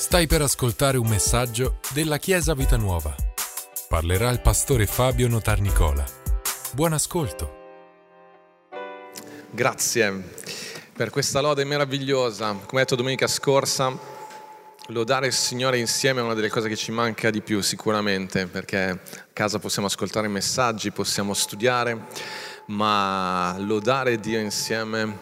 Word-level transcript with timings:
Stai 0.00 0.26
per 0.26 0.40
ascoltare 0.40 0.96
un 0.96 1.06
messaggio 1.06 1.78
della 1.92 2.16
Chiesa 2.16 2.54
Vita 2.54 2.78
Nuova. 2.78 3.14
Parlerà 3.86 4.30
il 4.30 4.40
pastore 4.40 4.86
Fabio 4.86 5.28
Notarnicola. 5.28 6.02
Buon 6.72 6.94
ascolto. 6.94 7.58
Grazie 9.50 10.24
per 10.94 11.10
questa 11.10 11.42
lode 11.42 11.64
meravigliosa. 11.64 12.54
Come 12.64 12.80
detto 12.80 12.96
domenica 12.96 13.26
scorsa, 13.26 13.94
lodare 14.86 15.26
il 15.26 15.34
Signore 15.34 15.76
insieme 15.76 16.20
è 16.20 16.24
una 16.24 16.34
delle 16.34 16.48
cose 16.48 16.70
che 16.70 16.76
ci 16.76 16.92
manca 16.92 17.28
di 17.28 17.42
più 17.42 17.60
sicuramente, 17.60 18.46
perché 18.46 18.78
a 18.78 18.98
casa 19.34 19.58
possiamo 19.58 19.86
ascoltare 19.86 20.28
messaggi, 20.28 20.92
possiamo 20.92 21.34
studiare, 21.34 22.06
ma 22.68 23.54
lodare 23.58 24.18
Dio 24.18 24.40
insieme 24.40 25.18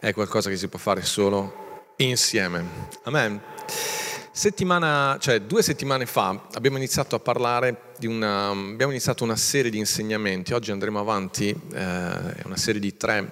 è 0.00 0.14
qualcosa 0.14 0.48
che 0.48 0.56
si 0.56 0.68
può 0.68 0.78
fare 0.78 1.02
solo 1.02 1.84
insieme. 1.98 2.64
Amen. 3.02 3.61
Settimana, 4.34 5.18
cioè 5.20 5.42
due 5.42 5.62
settimane 5.62 6.06
fa 6.06 6.46
abbiamo 6.54 6.78
iniziato 6.78 7.14
a 7.14 7.18
parlare 7.18 7.92
di 7.98 8.06
una, 8.06 8.48
abbiamo 8.48 8.90
iniziato 8.90 9.24
una 9.24 9.36
serie 9.36 9.70
di 9.70 9.76
insegnamenti, 9.76 10.54
oggi 10.54 10.70
andremo 10.70 10.98
avanti, 10.98 11.50
eh, 11.50 12.36
è 12.36 12.40
una 12.46 12.56
serie 12.56 12.80
di 12.80 12.96
tre, 12.96 13.30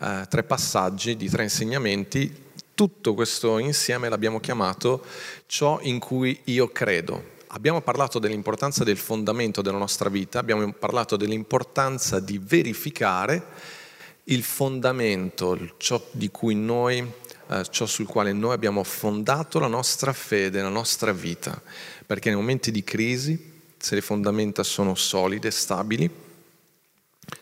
eh, 0.00 0.24
tre 0.28 0.44
passaggi, 0.44 1.16
di 1.16 1.28
tre 1.28 1.42
insegnamenti, 1.42 2.44
tutto 2.74 3.14
questo 3.14 3.58
insieme 3.58 4.08
l'abbiamo 4.08 4.38
chiamato 4.38 5.04
ciò 5.46 5.80
in 5.82 5.98
cui 5.98 6.40
io 6.44 6.68
credo. 6.68 7.34
Abbiamo 7.48 7.80
parlato 7.80 8.20
dell'importanza 8.20 8.84
del 8.84 8.98
fondamento 8.98 9.62
della 9.62 9.78
nostra 9.78 10.08
vita, 10.08 10.38
abbiamo 10.38 10.72
parlato 10.74 11.16
dell'importanza 11.16 12.20
di 12.20 12.38
verificare 12.38 13.44
il 14.28 14.44
fondamento, 14.44 15.58
ciò 15.76 16.00
di 16.12 16.30
cui 16.30 16.54
noi 16.54 17.04
eh, 17.48 17.64
ciò 17.70 17.86
sul 17.86 18.06
quale 18.06 18.32
noi 18.32 18.52
abbiamo 18.52 18.82
fondato 18.82 19.58
la 19.58 19.66
nostra 19.66 20.12
fede, 20.12 20.62
la 20.62 20.68
nostra 20.68 21.12
vita, 21.12 21.60
perché 22.04 22.28
nei 22.28 22.38
momenti 22.38 22.70
di 22.70 22.82
crisi, 22.82 23.54
se 23.76 23.94
le 23.94 24.00
fondamenta 24.00 24.62
sono 24.62 24.94
solide, 24.94 25.50
stabili, 25.50 26.10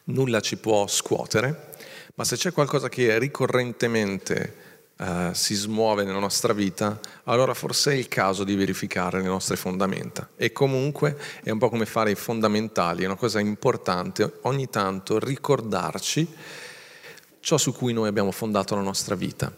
nulla 0.05 0.41
ci 0.41 0.57
può 0.57 0.87
scuotere, 0.87 1.73
ma 2.15 2.25
se 2.25 2.37
c'è 2.37 2.53
qualcosa 2.53 2.89
che 2.89 3.19
ricorrentemente 3.19 4.63
Uh, 4.97 5.33
si 5.33 5.55
smuove 5.55 6.05
nella 6.05 6.21
nostra 6.21 6.53
vita, 6.53 7.01
allora 7.25 7.53
forse 7.53 7.91
è 7.91 7.95
il 7.97 8.07
caso 8.07 8.45
di 8.45 8.55
verificare 8.55 9.21
le 9.21 9.27
nostre 9.27 9.57
fondamenta. 9.57 10.29
E 10.37 10.53
comunque 10.53 11.19
è 11.43 11.51
un 11.51 11.59
po' 11.59 11.69
come 11.69 11.85
fare 11.85 12.13
i 12.13 12.15
fondamentali, 12.15 13.03
è 13.03 13.07
una 13.07 13.17
cosa 13.17 13.41
importante 13.41 14.39
ogni 14.43 14.71
tanto 14.71 15.19
ricordarci 15.19 16.33
ciò 17.41 17.59
su 17.59 17.75
cui 17.75 17.93
noi 17.93 18.07
abbiamo 18.07 18.31
fondato 18.31 18.77
la 18.77 18.83
nostra 18.83 19.17
vita. 19.17 19.53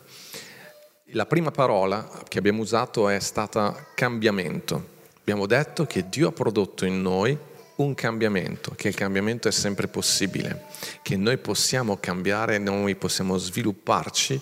La 1.10 1.24
prima 1.24 1.52
parola 1.52 2.10
che 2.26 2.38
abbiamo 2.38 2.62
usato 2.62 3.08
è 3.08 3.20
stata 3.20 3.90
cambiamento. 3.94 4.94
Abbiamo 5.20 5.46
detto 5.46 5.86
che 5.86 6.08
Dio 6.08 6.28
ha 6.28 6.32
prodotto 6.32 6.84
in 6.84 7.00
noi 7.00 7.38
un 7.76 7.94
cambiamento, 7.94 8.72
che 8.74 8.88
il 8.88 8.96
cambiamento 8.96 9.46
è 9.46 9.52
sempre 9.52 9.86
possibile, 9.86 10.64
che 11.02 11.16
noi 11.16 11.36
possiamo 11.38 11.98
cambiare, 12.00 12.58
noi 12.58 12.96
possiamo 12.96 13.38
svilupparci, 13.38 14.40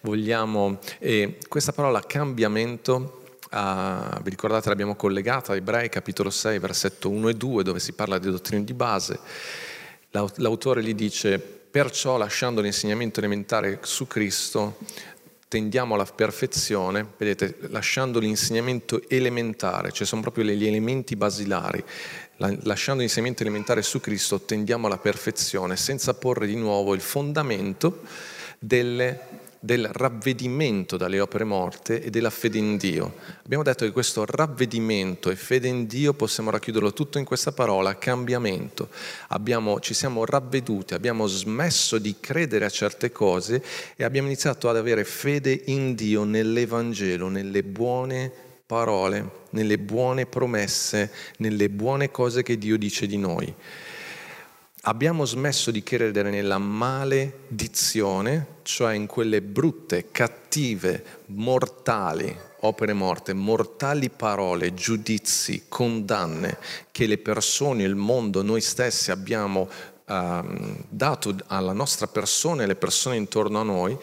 vogliamo... 0.00 0.78
E 0.98 1.36
questa 1.48 1.72
parola 1.72 2.00
cambiamento 2.00 3.20
Uh, 3.48 4.20
vi 4.22 4.30
ricordate 4.30 4.68
l'abbiamo 4.68 4.96
collegata 4.96 5.52
a 5.52 5.56
Ebrei 5.56 5.88
capitolo 5.88 6.30
6 6.30 6.58
versetto 6.58 7.08
1 7.08 7.28
e 7.28 7.34
2 7.34 7.62
dove 7.62 7.78
si 7.78 7.92
parla 7.92 8.18
di 8.18 8.28
dottrine 8.28 8.64
di 8.64 8.74
base. 8.74 9.20
L'autore 10.10 10.82
gli 10.82 10.94
dice 10.94 11.38
perciò 11.38 12.16
lasciando 12.16 12.60
l'insegnamento 12.60 13.20
elementare 13.20 13.78
su 13.82 14.08
Cristo 14.08 14.78
tendiamo 15.48 15.94
alla 15.94 16.04
perfezione, 16.04 17.06
vedete, 17.16 17.56
lasciando 17.68 18.18
l'insegnamento 18.18 19.00
elementare, 19.08 19.92
cioè 19.92 20.06
sono 20.06 20.20
proprio 20.20 20.44
gli 20.44 20.66
elementi 20.66 21.14
basilari, 21.16 21.82
lasciando 22.36 23.00
l'insegnamento 23.00 23.42
elementare 23.42 23.82
su 23.82 24.00
Cristo 24.00 24.40
tendiamo 24.40 24.86
alla 24.86 24.98
perfezione 24.98 25.76
senza 25.76 26.14
porre 26.14 26.46
di 26.46 26.56
nuovo 26.56 26.94
il 26.94 27.00
fondamento 27.00 28.02
delle 28.58 29.44
del 29.66 29.90
ravvedimento 29.92 30.96
dalle 30.96 31.20
opere 31.20 31.44
morte 31.44 32.00
e 32.00 32.08
della 32.08 32.30
fede 32.30 32.56
in 32.56 32.78
Dio. 32.78 33.16
Abbiamo 33.44 33.64
detto 33.64 33.84
che 33.84 33.90
questo 33.90 34.24
ravvedimento 34.24 35.28
e 35.28 35.36
fede 35.36 35.68
in 35.68 35.86
Dio 35.86 36.14
possiamo 36.14 36.50
racchiuderlo 36.50 36.94
tutto 36.94 37.18
in 37.18 37.24
questa 37.24 37.52
parola, 37.52 37.98
cambiamento. 37.98 38.88
Abbiamo, 39.28 39.80
ci 39.80 39.92
siamo 39.92 40.24
ravveduti, 40.24 40.94
abbiamo 40.94 41.26
smesso 41.26 41.98
di 41.98 42.14
credere 42.18 42.64
a 42.64 42.70
certe 42.70 43.12
cose 43.12 43.62
e 43.96 44.04
abbiamo 44.04 44.28
iniziato 44.28 44.70
ad 44.70 44.76
avere 44.76 45.04
fede 45.04 45.60
in 45.66 45.94
Dio 45.94 46.24
nell'Evangelo, 46.24 47.28
nelle 47.28 47.62
buone 47.64 48.32
parole, 48.64 49.30
nelle 49.50 49.78
buone 49.78 50.26
promesse, 50.26 51.10
nelle 51.38 51.68
buone 51.68 52.10
cose 52.10 52.42
che 52.42 52.56
Dio 52.56 52.78
dice 52.78 53.06
di 53.06 53.18
noi 53.18 53.54
abbiamo 54.88 55.24
smesso 55.24 55.70
di 55.70 55.82
credere 55.82 56.30
nella 56.30 56.58
maledizione, 56.58 58.46
cioè 58.62 58.94
in 58.94 59.06
quelle 59.06 59.42
brutte, 59.42 60.10
cattive, 60.10 61.04
mortali 61.26 62.44
opere 62.60 62.94
morte, 62.94 63.32
mortali 63.32 64.10
parole, 64.10 64.74
giudizi, 64.74 65.64
condanne 65.68 66.58
che 66.90 67.06
le 67.06 67.18
persone, 67.18 67.84
il 67.84 67.94
mondo, 67.94 68.42
noi 68.42 68.60
stessi 68.60 69.12
abbiamo 69.12 69.68
uh, 70.06 70.84
dato 70.88 71.36
alla 71.46 71.72
nostra 71.72 72.06
persona 72.06 72.62
e 72.62 72.64
alle 72.64 72.74
persone 72.74 73.16
intorno 73.16 73.60
a 73.60 73.64
noi, 73.64 73.96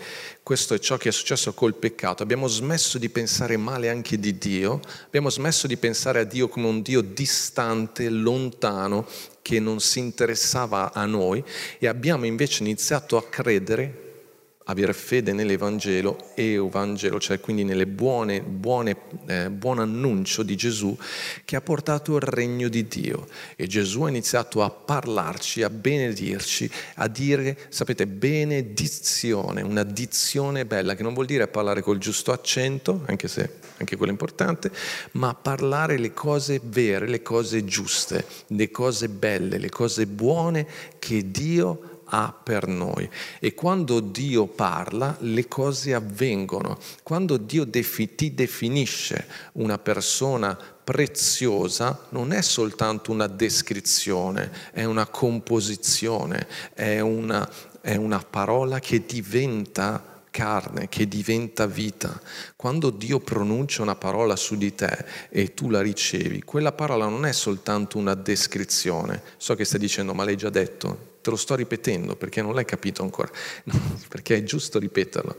questo 0.43 0.73
è 0.73 0.79
ciò 0.79 0.97
che 0.97 1.09
è 1.09 1.11
successo 1.11 1.53
col 1.53 1.75
peccato. 1.75 2.23
Abbiamo 2.23 2.47
smesso 2.47 2.97
di 2.97 3.09
pensare 3.09 3.57
male 3.57 3.89
anche 3.89 4.19
di 4.19 4.37
Dio, 4.37 4.79
abbiamo 5.05 5.29
smesso 5.29 5.67
di 5.67 5.77
pensare 5.77 6.19
a 6.19 6.25
Dio 6.25 6.47
come 6.47 6.67
un 6.67 6.81
Dio 6.81 7.01
distante, 7.01 8.09
lontano, 8.09 9.05
che 9.43 9.59
non 9.59 9.79
si 9.79 9.99
interessava 9.99 10.91
a 10.91 11.05
noi 11.05 11.43
e 11.77 11.87
abbiamo 11.87 12.25
invece 12.25 12.63
iniziato 12.63 13.17
a 13.17 13.23
credere 13.23 14.02
avere 14.65 14.93
fede 14.93 15.33
nell'Evangelo 15.33 16.31
e 16.35 16.53
Evangelo, 16.53 17.19
cioè 17.19 17.39
quindi 17.39 17.63
buone, 17.85 18.97
eh, 19.27 19.49
buon 19.49 19.79
annuncio 19.79 20.43
di 20.43 20.55
Gesù 20.55 20.97
che 21.43 21.55
ha 21.55 21.61
portato 21.61 22.15
il 22.15 22.21
regno 22.21 22.67
di 22.69 22.87
Dio. 22.87 23.27
E 23.55 23.67
Gesù 23.67 24.03
ha 24.03 24.09
iniziato 24.09 24.63
a 24.63 24.69
parlarci, 24.69 25.63
a 25.63 25.69
benedirci, 25.69 26.69
a 26.95 27.07
dire, 27.07 27.57
sapete, 27.69 28.07
benedizione, 28.07 29.61
una 29.61 29.83
dizione 29.83 30.65
bella, 30.65 30.95
che 30.95 31.03
non 31.03 31.13
vuol 31.13 31.25
dire 31.25 31.47
parlare 31.47 31.81
col 31.81 31.97
giusto 31.97 32.31
accento, 32.31 33.03
anche 33.05 33.27
se 33.27 33.61
anche 33.77 33.95
quello 33.95 34.11
è 34.11 34.15
importante, 34.15 34.71
ma 35.13 35.33
parlare 35.33 35.97
le 35.97 36.13
cose 36.13 36.61
vere, 36.63 37.07
le 37.07 37.21
cose 37.21 37.65
giuste, 37.65 38.25
le 38.47 38.71
cose 38.71 39.09
belle, 39.09 39.57
le 39.57 39.69
cose 39.69 40.05
buone 40.05 40.67
che 40.99 41.31
Dio 41.31 41.92
ha 41.92 41.92
ha 42.05 42.33
per 42.43 42.67
noi. 42.67 43.09
E 43.39 43.53
quando 43.53 43.99
Dio 43.99 44.45
parla, 44.47 45.15
le 45.21 45.47
cose 45.47 45.93
avvengono. 45.93 46.77
Quando 47.03 47.37
Dio 47.37 47.65
defi- 47.65 48.15
ti 48.15 48.33
definisce 48.33 49.27
una 49.53 49.77
persona 49.77 50.57
preziosa, 50.83 52.07
non 52.09 52.33
è 52.33 52.41
soltanto 52.41 53.11
una 53.11 53.27
descrizione, 53.27 54.51
è 54.71 54.83
una 54.83 55.05
composizione, 55.07 56.47
è 56.73 56.99
una, 56.99 57.49
è 57.81 57.95
una 57.95 58.19
parola 58.19 58.79
che 58.79 59.05
diventa 59.05 60.11
carne 60.33 60.89
che 60.89 61.07
diventa 61.07 61.67
vita. 61.67 62.19
Quando 62.55 62.89
Dio 62.89 63.19
pronuncia 63.19 63.83
una 63.83 63.93
parola 63.93 64.35
su 64.35 64.57
di 64.57 64.73
te 64.73 65.05
e 65.29 65.53
tu 65.53 65.69
la 65.69 65.79
ricevi, 65.79 66.41
quella 66.41 66.71
parola 66.71 67.05
non 67.05 67.27
è 67.27 67.31
soltanto 67.31 67.99
una 67.99 68.15
descrizione. 68.15 69.21
So 69.37 69.53
che 69.53 69.63
stai 69.63 69.79
dicendo, 69.79 70.15
ma 70.15 70.23
l'hai 70.23 70.35
già 70.35 70.49
detto 70.49 71.11
te 71.23 71.29
lo 71.29 71.37
sto 71.37 71.55
ripetendo 71.55 72.15
perché 72.17 72.41
non 72.41 72.53
l'hai 72.53 72.65
capito 72.65 73.01
ancora, 73.01 73.31
perché 74.09 74.35
è 74.35 74.43
giusto 74.43 74.77
ripeterlo. 74.77 75.35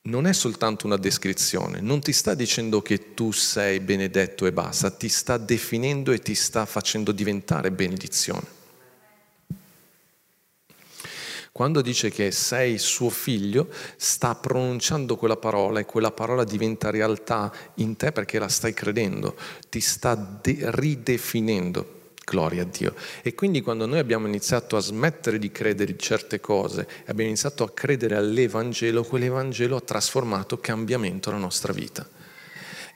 Non 0.00 0.26
è 0.26 0.32
soltanto 0.32 0.86
una 0.86 0.96
descrizione, 0.96 1.80
non 1.80 2.00
ti 2.00 2.12
sta 2.12 2.32
dicendo 2.32 2.80
che 2.80 3.12
tu 3.12 3.30
sei 3.30 3.78
benedetto 3.78 4.46
e 4.46 4.52
basta, 4.52 4.90
ti 4.90 5.10
sta 5.10 5.36
definendo 5.36 6.12
e 6.12 6.18
ti 6.20 6.34
sta 6.34 6.64
facendo 6.64 7.12
diventare 7.12 7.70
benedizione. 7.70 8.56
Quando 11.52 11.82
dice 11.82 12.08
che 12.10 12.30
sei 12.30 12.78
suo 12.78 13.10
figlio, 13.10 13.68
sta 13.96 14.34
pronunciando 14.36 15.16
quella 15.16 15.36
parola 15.36 15.80
e 15.80 15.84
quella 15.84 16.12
parola 16.12 16.44
diventa 16.44 16.88
realtà 16.88 17.52
in 17.74 17.96
te 17.96 18.12
perché 18.12 18.38
la 18.38 18.48
stai 18.48 18.72
credendo, 18.72 19.36
ti 19.68 19.80
sta 19.80 20.14
de- 20.14 20.58
ridefinendo. 20.70 21.96
Gloria 22.28 22.62
a 22.62 22.66
Dio. 22.66 22.94
E 23.22 23.34
quindi 23.34 23.62
quando 23.62 23.86
noi 23.86 23.98
abbiamo 23.98 24.26
iniziato 24.26 24.76
a 24.76 24.80
smettere 24.80 25.38
di 25.38 25.50
credere 25.50 25.92
in 25.92 25.98
certe 25.98 26.40
cose, 26.40 26.86
abbiamo 27.06 27.30
iniziato 27.30 27.64
a 27.64 27.70
credere 27.70 28.16
all'Evangelo, 28.16 29.02
quell'Evangelo 29.02 29.76
ha 29.76 29.80
trasformato 29.80 30.58
cambiamento 30.58 31.30
nella 31.30 31.42
nostra 31.42 31.72
vita. 31.72 32.06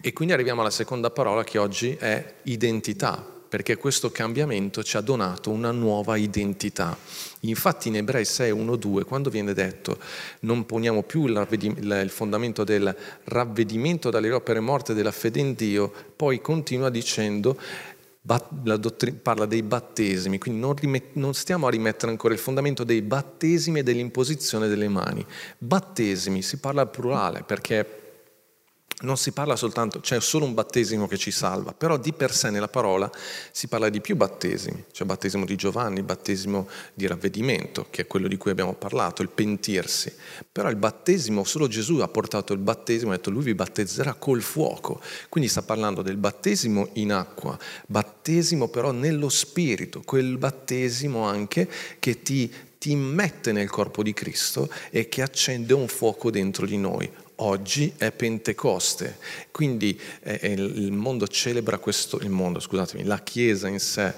E 0.02 0.12
quindi 0.12 0.34
arriviamo 0.34 0.60
alla 0.60 0.70
seconda 0.70 1.10
parola 1.10 1.44
che 1.44 1.58
oggi 1.58 1.96
è 1.98 2.34
identità. 2.42 3.32
perché 3.52 3.76
questo 3.76 4.10
cambiamento 4.10 4.82
ci 4.82 4.96
ha 4.96 5.02
donato 5.02 5.50
una 5.50 5.72
nuova 5.72 6.16
identità. 6.16 6.96
Infatti 7.40 7.88
in 7.88 7.96
Ebrei 7.96 8.24
6, 8.24 8.50
1, 8.50 8.76
2, 8.76 9.04
quando 9.04 9.28
viene 9.28 9.52
detto 9.52 9.98
non 10.40 10.64
poniamo 10.64 11.02
più 11.02 11.26
il 11.26 12.08
fondamento 12.08 12.64
del 12.64 12.96
ravvedimento 13.24 14.08
dalle 14.08 14.32
opere 14.32 14.60
morte 14.60 14.94
della 14.94 15.12
fede 15.12 15.40
in 15.40 15.52
Dio, 15.52 15.92
poi 16.16 16.40
continua 16.40 16.88
dicendo 16.88 17.60
la 17.91 17.91
parla 18.24 19.46
dei 19.46 19.62
battesimi, 19.62 20.38
quindi 20.38 20.60
non, 20.60 20.74
rimet, 20.74 21.14
non, 21.14 21.34
stiamo 21.34 21.66
a 21.66 21.70
rimettere 21.70 22.12
ancora 22.12 22.34
il 22.34 22.40
fondamento 22.40 22.84
dei 22.84 23.02
battesimi 23.02 23.80
e 23.80 23.82
dell'imposizione 23.82 24.68
delle 24.68 24.88
mani. 24.88 25.24
Battesimi 25.58 26.42
si 26.42 26.58
parla 26.58 26.82
al 26.82 26.90
plurale 26.90 27.42
perché 27.42 28.01
non 29.02 29.16
si 29.16 29.32
parla 29.32 29.56
soltanto, 29.56 30.00
c'è 30.00 30.20
solo 30.20 30.44
un 30.44 30.54
battesimo 30.54 31.06
che 31.06 31.16
ci 31.16 31.30
salva, 31.30 31.72
però 31.72 31.96
di 31.96 32.12
per 32.12 32.32
sé 32.32 32.50
nella 32.50 32.68
parola 32.68 33.10
si 33.50 33.68
parla 33.68 33.88
di 33.88 34.00
più 34.00 34.16
battesimi, 34.16 34.84
c'è 34.92 35.02
il 35.02 35.06
battesimo 35.06 35.44
di 35.44 35.56
Giovanni, 35.56 35.98
il 35.98 36.04
battesimo 36.04 36.68
di 36.94 37.06
ravvedimento, 37.06 37.86
che 37.90 38.02
è 38.02 38.06
quello 38.06 38.28
di 38.28 38.36
cui 38.36 38.50
abbiamo 38.50 38.74
parlato, 38.74 39.22
il 39.22 39.28
pentirsi, 39.28 40.12
però 40.50 40.68
il 40.68 40.76
battesimo, 40.76 41.44
solo 41.44 41.68
Gesù 41.68 41.98
ha 41.98 42.08
portato 42.08 42.52
il 42.52 42.60
battesimo, 42.60 43.12
ha 43.12 43.16
detto 43.16 43.30
lui 43.30 43.44
vi 43.44 43.54
battezzerà 43.54 44.14
col 44.14 44.42
fuoco, 44.42 45.00
quindi 45.28 45.50
sta 45.50 45.62
parlando 45.62 46.02
del 46.02 46.16
battesimo 46.16 46.90
in 46.94 47.12
acqua, 47.12 47.58
battesimo 47.86 48.68
però 48.68 48.92
nello 48.92 49.28
spirito, 49.28 50.02
quel 50.04 50.38
battesimo 50.38 51.24
anche 51.24 51.68
che 51.98 52.22
ti 52.22 52.52
ti 52.82 52.90
immette 52.90 53.52
nel 53.52 53.70
corpo 53.70 54.02
di 54.02 54.12
Cristo 54.12 54.68
e 54.90 55.08
che 55.08 55.22
accende 55.22 55.72
un 55.72 55.86
fuoco 55.86 56.32
dentro 56.32 56.66
di 56.66 56.76
noi 56.76 57.08
oggi 57.42 57.92
è 57.96 58.12
Pentecoste, 58.12 59.18
quindi 59.50 59.98
eh, 60.22 60.52
il 60.52 60.92
mondo 60.92 61.26
celebra 61.26 61.78
questo, 61.78 62.18
il 62.20 62.30
mondo, 62.30 62.60
scusatemi, 62.60 63.04
la 63.04 63.18
Chiesa 63.18 63.68
in 63.68 63.80
sé, 63.80 64.14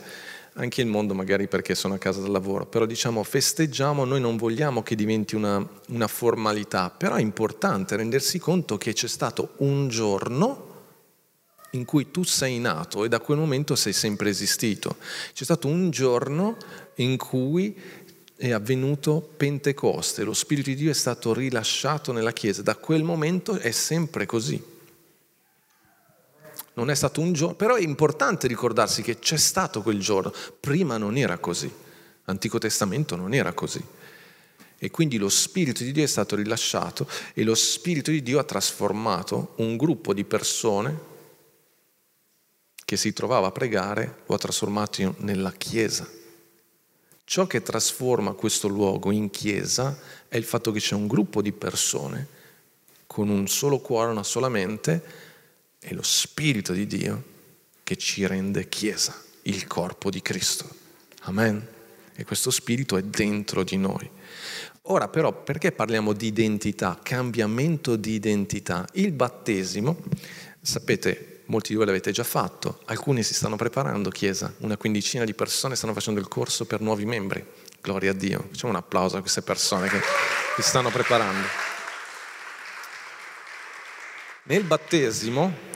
anche 0.54 0.82
il 0.82 0.86
mondo 0.86 1.14
magari 1.14 1.48
perché 1.48 1.74
sono 1.74 1.94
a 1.94 1.98
casa 1.98 2.20
dal 2.20 2.30
lavoro, 2.30 2.66
però 2.66 2.84
diciamo 2.84 3.22
festeggiamo, 3.22 4.04
noi 4.04 4.20
non 4.20 4.36
vogliamo 4.36 4.82
che 4.82 4.94
diventi 4.94 5.34
una, 5.34 5.66
una 5.88 6.06
formalità, 6.06 6.90
però 6.90 7.14
è 7.14 7.20
importante 7.20 7.96
rendersi 7.96 8.38
conto 8.38 8.76
che 8.76 8.92
c'è 8.92 9.08
stato 9.08 9.54
un 9.58 9.88
giorno 9.88 10.72
in 11.70 11.84
cui 11.84 12.10
tu 12.10 12.22
sei 12.22 12.58
nato 12.58 13.04
e 13.04 13.08
da 13.08 13.18
quel 13.18 13.38
momento 13.38 13.74
sei 13.74 13.92
sempre 13.92 14.30
esistito. 14.30 14.96
C'è 15.32 15.42
stato 15.42 15.66
un 15.66 15.90
giorno 15.90 16.56
in 16.96 17.16
cui 17.16 17.76
è 18.36 18.50
avvenuto 18.50 19.20
Pentecoste, 19.36 20.24
lo 20.24 20.32
Spirito 20.32 20.70
di 20.70 20.76
Dio 20.76 20.90
è 20.90 20.94
stato 20.94 21.32
rilasciato 21.32 22.12
nella 22.12 22.32
Chiesa, 22.32 22.62
da 22.62 22.76
quel 22.76 23.02
momento 23.04 23.56
è 23.56 23.70
sempre 23.70 24.26
così. 24.26 24.62
Non 26.74 26.90
è 26.90 26.94
stato 26.94 27.20
un 27.20 27.32
giorno, 27.32 27.54
però 27.54 27.76
è 27.76 27.82
importante 27.82 28.48
ricordarsi 28.48 29.02
che 29.02 29.20
c'è 29.20 29.36
stato 29.36 29.82
quel 29.82 30.00
giorno, 30.00 30.32
prima 30.58 30.96
non 30.96 31.16
era 31.16 31.38
così, 31.38 31.72
l'Antico 32.24 32.58
Testamento 32.58 33.14
non 33.14 33.32
era 33.32 33.52
così. 33.52 33.82
E 34.76 34.90
quindi 34.90 35.16
lo 35.16 35.28
Spirito 35.28 35.84
di 35.84 35.92
Dio 35.92 36.02
è 36.02 36.08
stato 36.08 36.34
rilasciato 36.34 37.08
e 37.32 37.44
lo 37.44 37.54
Spirito 37.54 38.10
di 38.10 38.22
Dio 38.22 38.40
ha 38.40 38.44
trasformato 38.44 39.54
un 39.58 39.76
gruppo 39.76 40.12
di 40.12 40.24
persone 40.24 41.12
che 42.84 42.96
si 42.96 43.12
trovava 43.12 43.46
a 43.46 43.52
pregare, 43.52 44.22
lo 44.26 44.34
ha 44.34 44.38
trasformato 44.38 45.14
nella 45.18 45.52
Chiesa. 45.52 46.22
Ciò 47.24 47.46
che 47.46 47.62
trasforma 47.62 48.32
questo 48.32 48.68
luogo 48.68 49.10
in 49.10 49.30
chiesa 49.30 49.98
è 50.28 50.36
il 50.36 50.44
fatto 50.44 50.72
che 50.72 50.80
c'è 50.80 50.94
un 50.94 51.06
gruppo 51.06 51.40
di 51.40 51.52
persone 51.52 52.28
con 53.06 53.28
un 53.28 53.48
solo 53.48 53.78
cuore, 53.78 54.10
una 54.10 54.22
sola 54.22 54.48
mente 54.48 55.02
e 55.78 55.94
lo 55.94 56.02
Spirito 56.02 56.72
di 56.72 56.86
Dio 56.86 57.22
che 57.82 57.96
ci 57.96 58.26
rende 58.26 58.68
chiesa, 58.68 59.18
il 59.42 59.66
corpo 59.66 60.10
di 60.10 60.20
Cristo. 60.20 60.68
Amen. 61.22 61.66
E 62.14 62.24
questo 62.24 62.50
Spirito 62.50 62.96
è 62.96 63.02
dentro 63.02 63.64
di 63.64 63.76
noi. 63.76 64.08
Ora 64.88 65.08
però 65.08 65.32
perché 65.32 65.72
parliamo 65.72 66.12
di 66.12 66.26
identità, 66.26 66.98
cambiamento 67.02 67.96
di 67.96 68.12
identità? 68.12 68.86
Il 68.92 69.12
battesimo, 69.12 69.96
sapete, 70.60 71.33
molti 71.46 71.70
di 71.70 71.76
voi 71.76 71.86
l'avete 71.86 72.10
già 72.10 72.24
fatto, 72.24 72.80
alcuni 72.86 73.22
si 73.22 73.34
stanno 73.34 73.56
preparando, 73.56 74.10
Chiesa, 74.10 74.52
una 74.58 74.76
quindicina 74.76 75.24
di 75.24 75.34
persone 75.34 75.76
stanno 75.76 75.92
facendo 75.92 76.20
il 76.20 76.28
corso 76.28 76.64
per 76.64 76.80
nuovi 76.80 77.04
membri. 77.04 77.44
Gloria 77.80 78.12
a 78.12 78.14
Dio. 78.14 78.46
Facciamo 78.50 78.72
un 78.72 78.78
applauso 78.78 79.18
a 79.18 79.20
queste 79.20 79.42
persone 79.42 79.88
che 79.88 80.00
si 80.56 80.62
stanno 80.62 80.90
preparando. 80.90 81.46
Nel 84.44 84.64
battesimo 84.64 85.72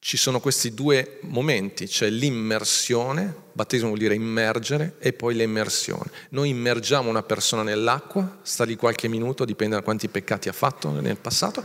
ci 0.00 0.16
sono 0.16 0.40
questi 0.40 0.74
due 0.74 1.18
momenti, 1.22 1.86
c'è 1.86 2.08
l'immersione, 2.08 3.34
battesimo 3.52 3.88
vuol 3.88 4.00
dire 4.00 4.14
immergere, 4.14 4.94
e 5.00 5.12
poi 5.12 5.34
l'immersione. 5.34 6.10
Noi 6.30 6.50
immergiamo 6.50 7.10
una 7.10 7.22
persona 7.22 7.62
nell'acqua, 7.62 8.38
sta 8.42 8.64
lì 8.64 8.76
qualche 8.76 9.08
minuto, 9.08 9.44
dipende 9.44 9.74
da 9.74 9.82
quanti 9.82 10.08
peccati 10.08 10.48
ha 10.48 10.52
fatto 10.52 10.90
nel 10.90 11.18
passato, 11.18 11.62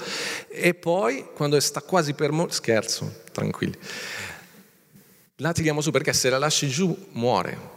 e 0.49 0.73
poi 0.73 1.27
quando 1.33 1.59
sta 1.59 1.81
quasi 1.81 2.13
per 2.13 2.31
morire, 2.31 2.53
scherzo, 2.53 3.21
tranquilli, 3.31 3.77
la 5.37 5.51
tiriamo 5.51 5.81
su 5.81 5.91
perché 5.91 6.11
se 6.13 6.29
la 6.29 6.37
lasci 6.37 6.67
giù 6.67 6.95
muore. 7.11 7.71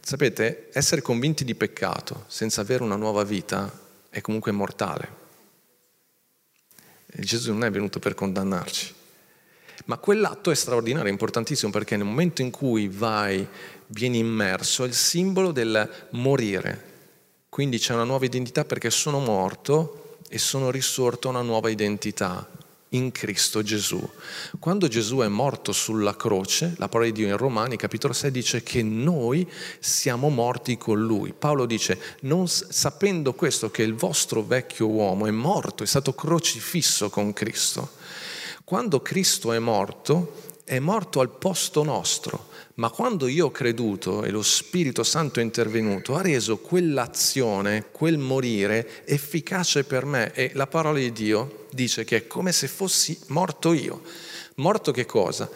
Sapete, 0.00 0.68
essere 0.72 1.00
convinti 1.00 1.44
di 1.44 1.54
peccato 1.54 2.24
senza 2.26 2.60
avere 2.60 2.82
una 2.82 2.96
nuova 2.96 3.24
vita 3.24 3.72
è 4.08 4.20
comunque 4.20 4.52
mortale. 4.52 5.24
E 7.06 7.22
Gesù 7.22 7.52
non 7.52 7.64
è 7.64 7.70
venuto 7.70 7.98
per 7.98 8.14
condannarci 8.14 8.94
ma 9.86 9.98
quell'atto 9.98 10.50
è 10.50 10.54
straordinario, 10.54 11.08
è 11.08 11.12
importantissimo 11.12 11.70
perché 11.70 11.96
nel 11.96 12.06
momento 12.06 12.42
in 12.42 12.50
cui 12.50 12.88
vai, 12.88 13.46
vieni 13.88 14.18
immerso, 14.18 14.84
è 14.84 14.86
il 14.86 14.94
simbolo 14.94 15.52
del 15.52 16.08
morire. 16.10 16.94
Quindi 17.48 17.78
c'è 17.78 17.94
una 17.94 18.04
nuova 18.04 18.24
identità 18.24 18.64
perché 18.64 18.90
sono 18.90 19.20
morto 19.20 20.18
e 20.28 20.38
sono 20.38 20.70
risorto 20.70 21.28
a 21.28 21.30
una 21.30 21.42
nuova 21.42 21.70
identità 21.70 22.48
in 22.90 23.12
Cristo 23.12 23.62
Gesù. 23.62 24.00
Quando 24.58 24.88
Gesù 24.88 25.18
è 25.18 25.28
morto 25.28 25.72
sulla 25.72 26.16
croce, 26.16 26.74
la 26.78 26.88
parola 26.88 27.08
di 27.08 27.16
Dio 27.16 27.28
in 27.28 27.36
Romani, 27.36 27.76
capitolo 27.76 28.12
6, 28.12 28.30
dice 28.32 28.62
che 28.64 28.82
noi 28.82 29.48
siamo 29.78 30.28
morti 30.30 30.76
con 30.76 31.00
Lui. 31.00 31.32
Paolo 31.32 31.64
dice, 31.64 31.98
non, 32.22 32.48
sapendo 32.48 33.34
questo, 33.34 33.70
che 33.70 33.82
il 33.82 33.94
vostro 33.94 34.42
vecchio 34.42 34.88
uomo 34.88 35.26
è 35.26 35.30
morto, 35.30 35.84
è 35.84 35.86
stato 35.86 36.12
crocifisso 36.12 37.08
con 37.08 37.32
Cristo 37.32 37.90
quando 38.66 39.00
Cristo 39.00 39.52
è 39.52 39.60
morto, 39.60 40.42
è 40.64 40.80
morto 40.80 41.20
al 41.20 41.30
posto 41.30 41.84
nostro, 41.84 42.48
ma 42.74 42.90
quando 42.90 43.28
io 43.28 43.46
ho 43.46 43.50
creduto 43.52 44.24
e 44.24 44.30
lo 44.30 44.42
Spirito 44.42 45.04
Santo 45.04 45.38
è 45.38 45.44
intervenuto, 45.44 46.16
ha 46.16 46.20
reso 46.20 46.58
quell'azione, 46.58 47.90
quel 47.92 48.18
morire 48.18 49.06
efficace 49.06 49.84
per 49.84 50.04
me 50.04 50.32
e 50.32 50.50
la 50.54 50.66
parola 50.66 50.98
di 50.98 51.12
Dio 51.12 51.68
dice 51.70 52.02
che 52.02 52.16
è 52.16 52.26
come 52.26 52.50
se 52.50 52.66
fossi 52.66 53.16
morto 53.28 53.72
io. 53.72 54.02
Morto 54.56 54.90
che 54.90 55.06
cosa? 55.06 55.48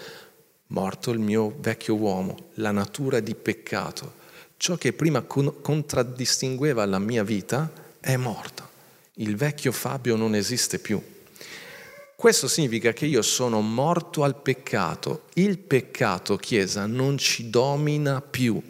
Morto 0.68 1.10
il 1.10 1.18
mio 1.18 1.52
vecchio 1.58 1.96
uomo, 1.96 2.50
la 2.54 2.70
natura 2.70 3.18
di 3.18 3.34
peccato. 3.34 4.18
Ciò 4.56 4.76
che 4.76 4.92
prima 4.92 5.22
contraddistingueva 5.22 6.86
la 6.86 7.00
mia 7.00 7.24
vita 7.24 7.72
è 7.98 8.14
morto. 8.16 8.68
Il 9.14 9.34
vecchio 9.34 9.72
Fabio 9.72 10.14
non 10.14 10.36
esiste 10.36 10.78
più. 10.78 11.09
Questo 12.20 12.48
significa 12.48 12.92
che 12.92 13.06
io 13.06 13.22
sono 13.22 13.62
morto 13.62 14.24
al 14.24 14.42
peccato. 14.42 15.22
Il 15.36 15.56
peccato, 15.56 16.36
Chiesa, 16.36 16.84
non 16.84 17.16
ci 17.16 17.48
domina 17.48 18.20
più. 18.20 18.60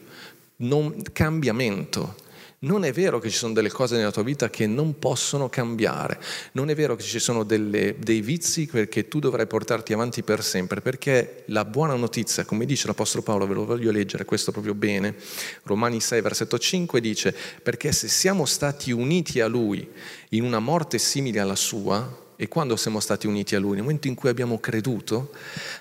Non, 0.58 1.02
cambiamento. 1.10 2.14
Non 2.60 2.84
è 2.84 2.92
vero 2.92 3.18
che 3.18 3.28
ci 3.28 3.36
sono 3.36 3.52
delle 3.52 3.70
cose 3.70 3.96
nella 3.96 4.12
tua 4.12 4.22
vita 4.22 4.50
che 4.50 4.68
non 4.68 5.00
possono 5.00 5.48
cambiare, 5.48 6.20
non 6.52 6.70
è 6.70 6.76
vero 6.76 6.94
che 6.94 7.02
ci 7.02 7.18
sono 7.18 7.42
delle, 7.42 7.96
dei 7.98 8.20
vizi 8.20 8.66
perché 8.66 9.08
tu 9.08 9.18
dovrai 9.18 9.48
portarti 9.48 9.94
avanti 9.94 10.22
per 10.22 10.44
sempre, 10.44 10.80
perché 10.80 11.42
la 11.46 11.64
buona 11.64 11.96
notizia, 11.96 12.44
come 12.44 12.66
dice 12.66 12.86
l'Apostolo 12.86 13.24
Paolo, 13.24 13.48
ve 13.48 13.54
lo 13.54 13.64
voglio 13.64 13.90
leggere 13.90 14.24
questo 14.24 14.52
proprio 14.52 14.74
bene, 14.74 15.16
Romani 15.64 16.00
6, 16.00 16.20
versetto 16.20 16.56
5 16.56 17.00
dice, 17.00 17.34
perché 17.62 17.90
se 17.90 18.06
siamo 18.06 18.44
stati 18.44 18.92
uniti 18.92 19.40
a 19.40 19.48
Lui 19.48 19.88
in 20.28 20.44
una 20.44 20.60
morte 20.60 20.98
simile 20.98 21.40
alla 21.40 21.56
sua, 21.56 22.28
e 22.40 22.48
quando 22.48 22.74
siamo 22.76 23.00
stati 23.00 23.26
uniti 23.26 23.54
a 23.54 23.58
Lui, 23.58 23.72
nel 23.72 23.82
momento 23.82 24.08
in 24.08 24.14
cui 24.14 24.30
abbiamo 24.30 24.58
creduto, 24.58 25.30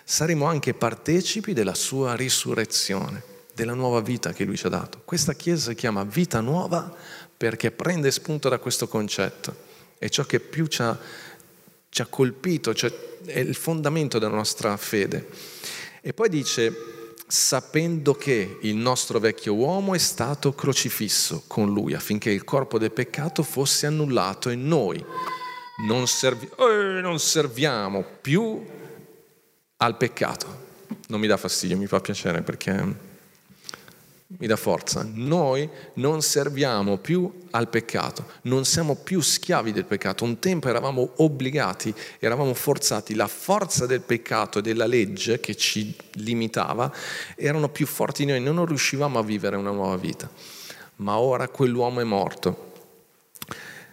saremo 0.03 0.43
anche 0.43 0.73
partecipi 0.73 1.53
della 1.53 1.73
sua 1.73 2.15
risurrezione, 2.15 3.23
della 3.53 3.73
nuova 3.73 4.01
vita 4.01 4.33
che 4.33 4.43
Lui 4.43 4.57
ci 4.57 4.65
ha 4.65 4.69
dato. 4.69 5.01
Questa 5.05 5.31
Chiesa 5.35 5.69
si 5.69 5.75
chiama 5.75 6.03
vita 6.03 6.41
nuova 6.41 6.93
perché 7.37 7.71
prende 7.71 8.11
spunto 8.11 8.49
da 8.49 8.57
questo 8.57 8.89
concetto. 8.89 9.55
E 9.97 10.09
ciò 10.09 10.25
che 10.25 10.41
più 10.41 10.65
ci 10.65 10.81
ha, 10.81 10.99
ci 11.87 12.01
ha 12.01 12.07
colpito, 12.07 12.73
cioè 12.73 12.93
è 13.23 13.39
il 13.39 13.55
fondamento 13.55 14.19
della 14.19 14.35
nostra 14.35 14.75
fede. 14.75 15.29
E 16.01 16.11
poi 16.11 16.27
dice, 16.27 16.73
sapendo 17.25 18.15
che 18.15 18.57
il 18.63 18.75
nostro 18.75 19.19
vecchio 19.19 19.53
uomo 19.53 19.95
è 19.95 19.97
stato 19.97 20.51
crocifisso 20.51 21.45
con 21.47 21.71
lui 21.71 21.93
affinché 21.93 22.31
il 22.31 22.43
corpo 22.43 22.77
del 22.77 22.91
peccato 22.91 23.43
fosse 23.43 23.85
annullato 23.85 24.49
e 24.49 24.55
noi 24.55 25.01
non, 25.85 26.07
servi- 26.07 26.49
eh, 26.57 27.01
non 27.01 27.19
serviamo 27.19 28.03
più 28.21 28.65
al 29.77 29.97
peccato. 29.97 30.67
non 31.07 31.19
mi 31.19 31.27
dà 31.27 31.37
fastidio, 31.37 31.77
mi 31.77 31.87
fa 31.87 31.99
piacere 31.99 32.41
perché 32.41 33.07
mi 34.37 34.45
dà 34.45 34.55
forza. 34.55 35.07
Noi 35.11 35.67
non 35.95 36.21
serviamo 36.21 36.97
più 36.97 37.47
al 37.51 37.67
peccato, 37.67 38.25
non 38.43 38.63
siamo 38.63 38.95
più 38.95 39.21
schiavi 39.21 39.71
del 39.71 39.85
peccato. 39.85 40.23
Un 40.23 40.37
tempo 40.37 40.69
eravamo 40.69 41.13
obbligati, 41.17 41.93
eravamo 42.19 42.53
forzati. 42.53 43.15
La 43.15 43.27
forza 43.27 43.85
del 43.85 44.01
peccato 44.01 44.59
e 44.59 44.61
della 44.61 44.85
legge 44.85 45.39
che 45.39 45.55
ci 45.55 45.95
limitava 46.13 46.93
erano 47.35 47.69
più 47.69 47.87
forti 47.87 48.25
di 48.25 48.31
noi, 48.31 48.41
non 48.41 48.65
riuscivamo 48.65 49.17
a 49.17 49.23
vivere 49.23 49.55
una 49.55 49.71
nuova 49.71 49.97
vita. 49.97 50.29
Ma 50.97 51.17
ora 51.17 51.47
quell'uomo 51.47 52.01
è 52.01 52.03
morto. 52.03 52.68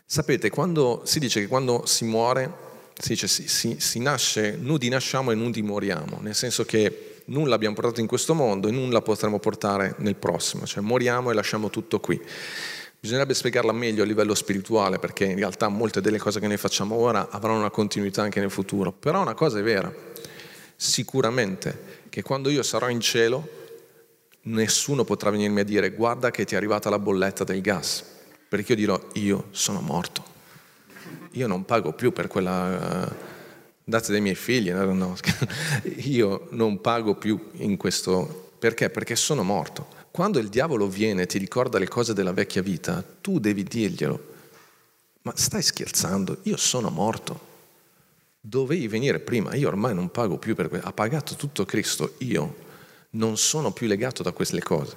Sapete, 0.08 0.50
quando 0.50 1.02
si 1.04 1.18
dice 1.18 1.40
che 1.40 1.48
quando 1.48 1.84
si 1.84 2.04
muore, 2.04 2.52
si 2.96 3.08
dice 3.08 3.26
si, 3.26 3.48
si, 3.48 3.80
si 3.80 3.98
nasce, 3.98 4.56
nudi 4.56 4.88
nasciamo 4.88 5.32
e 5.32 5.34
nudi 5.34 5.62
moriamo, 5.62 6.20
nel 6.20 6.36
senso 6.36 6.64
che 6.64 7.22
nulla 7.24 7.56
abbiamo 7.56 7.74
portato 7.74 8.00
in 8.00 8.06
questo 8.06 8.32
mondo 8.32 8.68
e 8.68 8.70
nulla 8.70 9.02
potremo 9.02 9.40
portare 9.40 9.96
nel 9.98 10.14
prossimo, 10.14 10.64
cioè 10.64 10.80
moriamo 10.80 11.32
e 11.32 11.34
lasciamo 11.34 11.70
tutto 11.70 11.98
qui. 11.98 12.22
Bisognerebbe 13.00 13.34
spiegarla 13.34 13.72
meglio 13.72 14.04
a 14.04 14.06
livello 14.06 14.36
spirituale 14.36 15.00
perché 15.00 15.24
in 15.24 15.34
realtà 15.34 15.66
molte 15.66 16.00
delle 16.00 16.18
cose 16.18 16.38
che 16.38 16.46
noi 16.46 16.56
facciamo 16.56 16.94
ora 16.94 17.28
avranno 17.28 17.58
una 17.58 17.70
continuità 17.70 18.22
anche 18.22 18.38
nel 18.38 18.52
futuro, 18.52 18.92
però 18.92 19.22
una 19.22 19.34
cosa 19.34 19.58
è 19.58 19.62
vera, 19.62 19.92
sicuramente 20.76 22.04
che 22.10 22.22
quando 22.22 22.48
io 22.48 22.62
sarò 22.62 22.88
in 22.88 23.00
cielo 23.00 23.48
nessuno 24.42 25.02
potrà 25.02 25.30
venirmi 25.30 25.60
a 25.60 25.64
dire 25.64 25.90
guarda 25.90 26.30
che 26.30 26.44
ti 26.44 26.54
è 26.54 26.56
arrivata 26.56 26.90
la 26.90 27.00
bolletta 27.00 27.42
del 27.42 27.60
gas, 27.60 28.14
perché 28.48 28.72
io 28.72 28.78
dirò 28.78 29.00
io 29.14 29.48
sono 29.50 29.80
morto, 29.80 30.24
io 31.32 31.46
non 31.46 31.64
pago 31.64 31.92
più 31.92 32.12
per 32.12 32.28
quella 32.28 33.06
uh, 33.08 33.14
date 33.84 34.10
dai 34.12 34.20
miei 34.20 34.34
figli, 34.34 34.70
no, 34.70 34.92
no, 34.92 35.16
io 36.04 36.48
non 36.50 36.80
pago 36.80 37.14
più 37.14 37.50
in 37.54 37.76
questo, 37.76 38.52
perché? 38.58 38.90
Perché 38.90 39.16
sono 39.16 39.42
morto. 39.42 39.94
Quando 40.10 40.38
il 40.38 40.48
diavolo 40.48 40.88
viene 40.88 41.22
e 41.22 41.26
ti 41.26 41.38
ricorda 41.38 41.78
le 41.78 41.88
cose 41.88 42.14
della 42.14 42.32
vecchia 42.32 42.62
vita, 42.62 43.04
tu 43.20 43.38
devi 43.38 43.62
dirglielo, 43.62 44.34
ma 45.22 45.32
stai 45.36 45.62
scherzando, 45.62 46.38
io 46.44 46.56
sono 46.56 46.88
morto. 46.88 47.54
Dovevi 48.40 48.88
venire 48.88 49.18
prima, 49.18 49.54
io 49.54 49.68
ormai 49.68 49.94
non 49.94 50.10
pago 50.10 50.38
più 50.38 50.54
per 50.54 50.68
questo, 50.68 50.86
ha 50.86 50.92
pagato 50.92 51.34
tutto 51.34 51.64
Cristo, 51.64 52.14
io 52.18 52.64
non 53.10 53.36
sono 53.36 53.72
più 53.72 53.86
legato 53.86 54.22
da 54.22 54.32
queste 54.32 54.62
cose. 54.62 54.96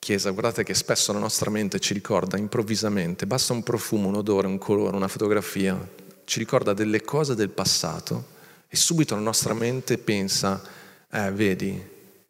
Chiesa, 0.00 0.30
guardate 0.30 0.64
che 0.64 0.72
spesso 0.72 1.12
la 1.12 1.18
nostra 1.18 1.50
mente 1.50 1.78
ci 1.78 1.92
ricorda 1.92 2.38
improvvisamente, 2.38 3.26
basta 3.26 3.52
un 3.52 3.62
profumo, 3.62 4.08
un 4.08 4.14
odore, 4.14 4.46
un 4.46 4.56
colore, 4.56 4.96
una 4.96 5.08
fotografia, 5.08 5.78
ci 6.24 6.38
ricorda 6.38 6.72
delle 6.72 7.02
cose 7.02 7.34
del 7.34 7.50
passato 7.50 8.38
e 8.66 8.76
subito 8.76 9.14
la 9.14 9.20
nostra 9.20 9.52
mente 9.52 9.98
pensa, 9.98 10.62
eh, 11.10 11.30
vedi, 11.32 11.78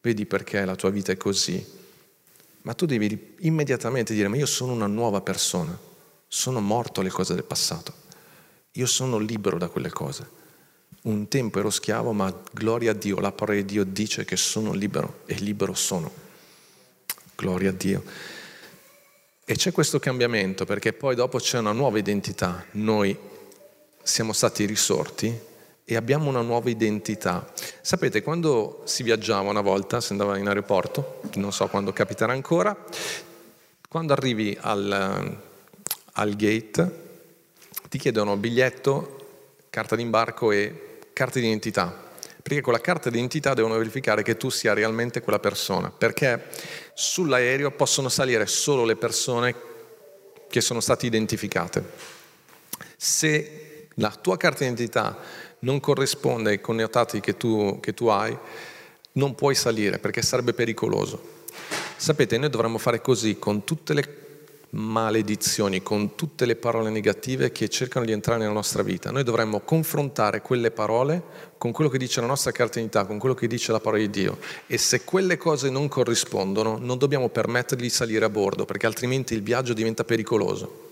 vedi 0.00 0.26
perché 0.26 0.64
la 0.64 0.74
tua 0.74 0.90
vita 0.90 1.12
è 1.12 1.16
così. 1.16 1.64
Ma 2.62 2.74
tu 2.74 2.86
devi 2.86 3.36
immediatamente 3.42 4.14
dire, 4.14 4.26
ma 4.26 4.36
io 4.36 4.46
sono 4.46 4.72
una 4.72 4.88
nuova 4.88 5.20
persona, 5.20 5.78
sono 6.26 6.60
morto 6.60 7.02
alle 7.02 7.10
cose 7.10 7.34
del 7.34 7.44
passato, 7.44 7.94
io 8.72 8.86
sono 8.86 9.16
libero 9.16 9.58
da 9.58 9.68
quelle 9.68 9.90
cose. 9.90 10.28
Un 11.02 11.28
tempo 11.28 11.60
ero 11.60 11.70
schiavo, 11.70 12.12
ma 12.12 12.36
gloria 12.52 12.90
a 12.90 12.94
Dio, 12.94 13.20
la 13.20 13.30
parola 13.30 13.58
di 13.58 13.64
Dio 13.64 13.84
dice 13.84 14.24
che 14.24 14.36
sono 14.36 14.72
libero 14.72 15.20
e 15.26 15.34
libero 15.34 15.72
sono. 15.74 16.29
Gloria 17.40 17.70
a 17.70 17.72
Dio. 17.72 18.02
E 19.46 19.54
c'è 19.54 19.72
questo 19.72 19.98
cambiamento 19.98 20.66
perché 20.66 20.92
poi 20.92 21.14
dopo 21.14 21.38
c'è 21.38 21.58
una 21.58 21.72
nuova 21.72 21.98
identità. 21.98 22.66
Noi 22.72 23.16
siamo 24.02 24.34
stati 24.34 24.66
risorti 24.66 25.34
e 25.82 25.96
abbiamo 25.96 26.28
una 26.28 26.42
nuova 26.42 26.68
identità. 26.68 27.50
Sapete, 27.80 28.22
quando 28.22 28.82
si 28.84 29.02
viaggiava 29.02 29.48
una 29.48 29.62
volta, 29.62 30.02
si 30.02 30.12
andava 30.12 30.36
in 30.36 30.48
aeroporto, 30.48 31.22
non 31.36 31.50
so 31.50 31.66
quando 31.68 31.94
capiterà 31.94 32.32
ancora, 32.32 32.76
quando 33.88 34.12
arrivi 34.12 34.56
al, 34.60 35.38
al 36.12 36.36
gate 36.36 37.08
ti 37.88 37.98
chiedono 37.98 38.36
biglietto, 38.36 39.64
carta 39.70 39.96
d'imbarco 39.96 40.52
e 40.52 40.98
carta 41.14 41.40
d'identità, 41.40 42.09
perché 42.42 42.60
con 42.60 42.72
la 42.72 42.80
carta 42.80 43.10
d'identità 43.10 43.54
devono 43.54 43.76
verificare 43.76 44.22
che 44.22 44.36
tu 44.36 44.50
sia 44.50 44.72
realmente 44.72 45.20
quella 45.20 45.38
persona, 45.38 45.90
perché 45.90 46.46
sull'aereo 46.94 47.70
possono 47.72 48.08
salire 48.08 48.46
solo 48.46 48.84
le 48.84 48.96
persone 48.96 49.54
che 50.48 50.60
sono 50.60 50.80
state 50.80 51.06
identificate. 51.06 51.84
Se 52.96 53.88
la 53.94 54.10
tua 54.10 54.36
carta 54.36 54.60
d'identità 54.60 55.18
non 55.60 55.80
corrisponde 55.80 56.50
ai 56.50 56.60
connotati 56.60 57.20
che 57.20 57.36
tu, 57.36 57.78
che 57.80 57.94
tu 57.94 58.06
hai, 58.06 58.36
non 59.12 59.34
puoi 59.34 59.54
salire 59.54 59.98
perché 59.98 60.22
sarebbe 60.22 60.52
pericoloso. 60.52 61.38
Sapete, 61.96 62.38
noi 62.38 62.48
dovremmo 62.48 62.78
fare 62.78 63.00
così 63.00 63.38
con 63.38 63.64
tutte 63.64 63.92
le 63.92 64.29
maledizioni, 64.70 65.82
con 65.82 66.14
tutte 66.14 66.46
le 66.46 66.56
parole 66.56 66.90
negative 66.90 67.52
che 67.52 67.68
cercano 67.68 68.04
di 68.04 68.12
entrare 68.12 68.40
nella 68.40 68.52
nostra 68.52 68.82
vita. 68.82 69.10
Noi 69.10 69.24
dovremmo 69.24 69.60
confrontare 69.60 70.42
quelle 70.42 70.70
parole 70.70 71.48
con 71.58 71.72
quello 71.72 71.90
che 71.90 71.98
dice 71.98 72.20
la 72.20 72.26
nostra 72.26 72.52
carta 72.52 72.74
d'identità, 72.74 73.04
con 73.04 73.18
quello 73.18 73.34
che 73.34 73.46
dice 73.46 73.72
la 73.72 73.80
parola 73.80 74.02
di 74.02 74.10
Dio. 74.10 74.38
E 74.66 74.78
se 74.78 75.04
quelle 75.04 75.36
cose 75.36 75.70
non 75.70 75.88
corrispondono, 75.88 76.78
non 76.78 76.98
dobbiamo 76.98 77.28
permettergli 77.28 77.82
di 77.82 77.90
salire 77.90 78.24
a 78.24 78.30
bordo, 78.30 78.64
perché 78.64 78.86
altrimenti 78.86 79.34
il 79.34 79.42
viaggio 79.42 79.72
diventa 79.72 80.04
pericoloso 80.04 80.88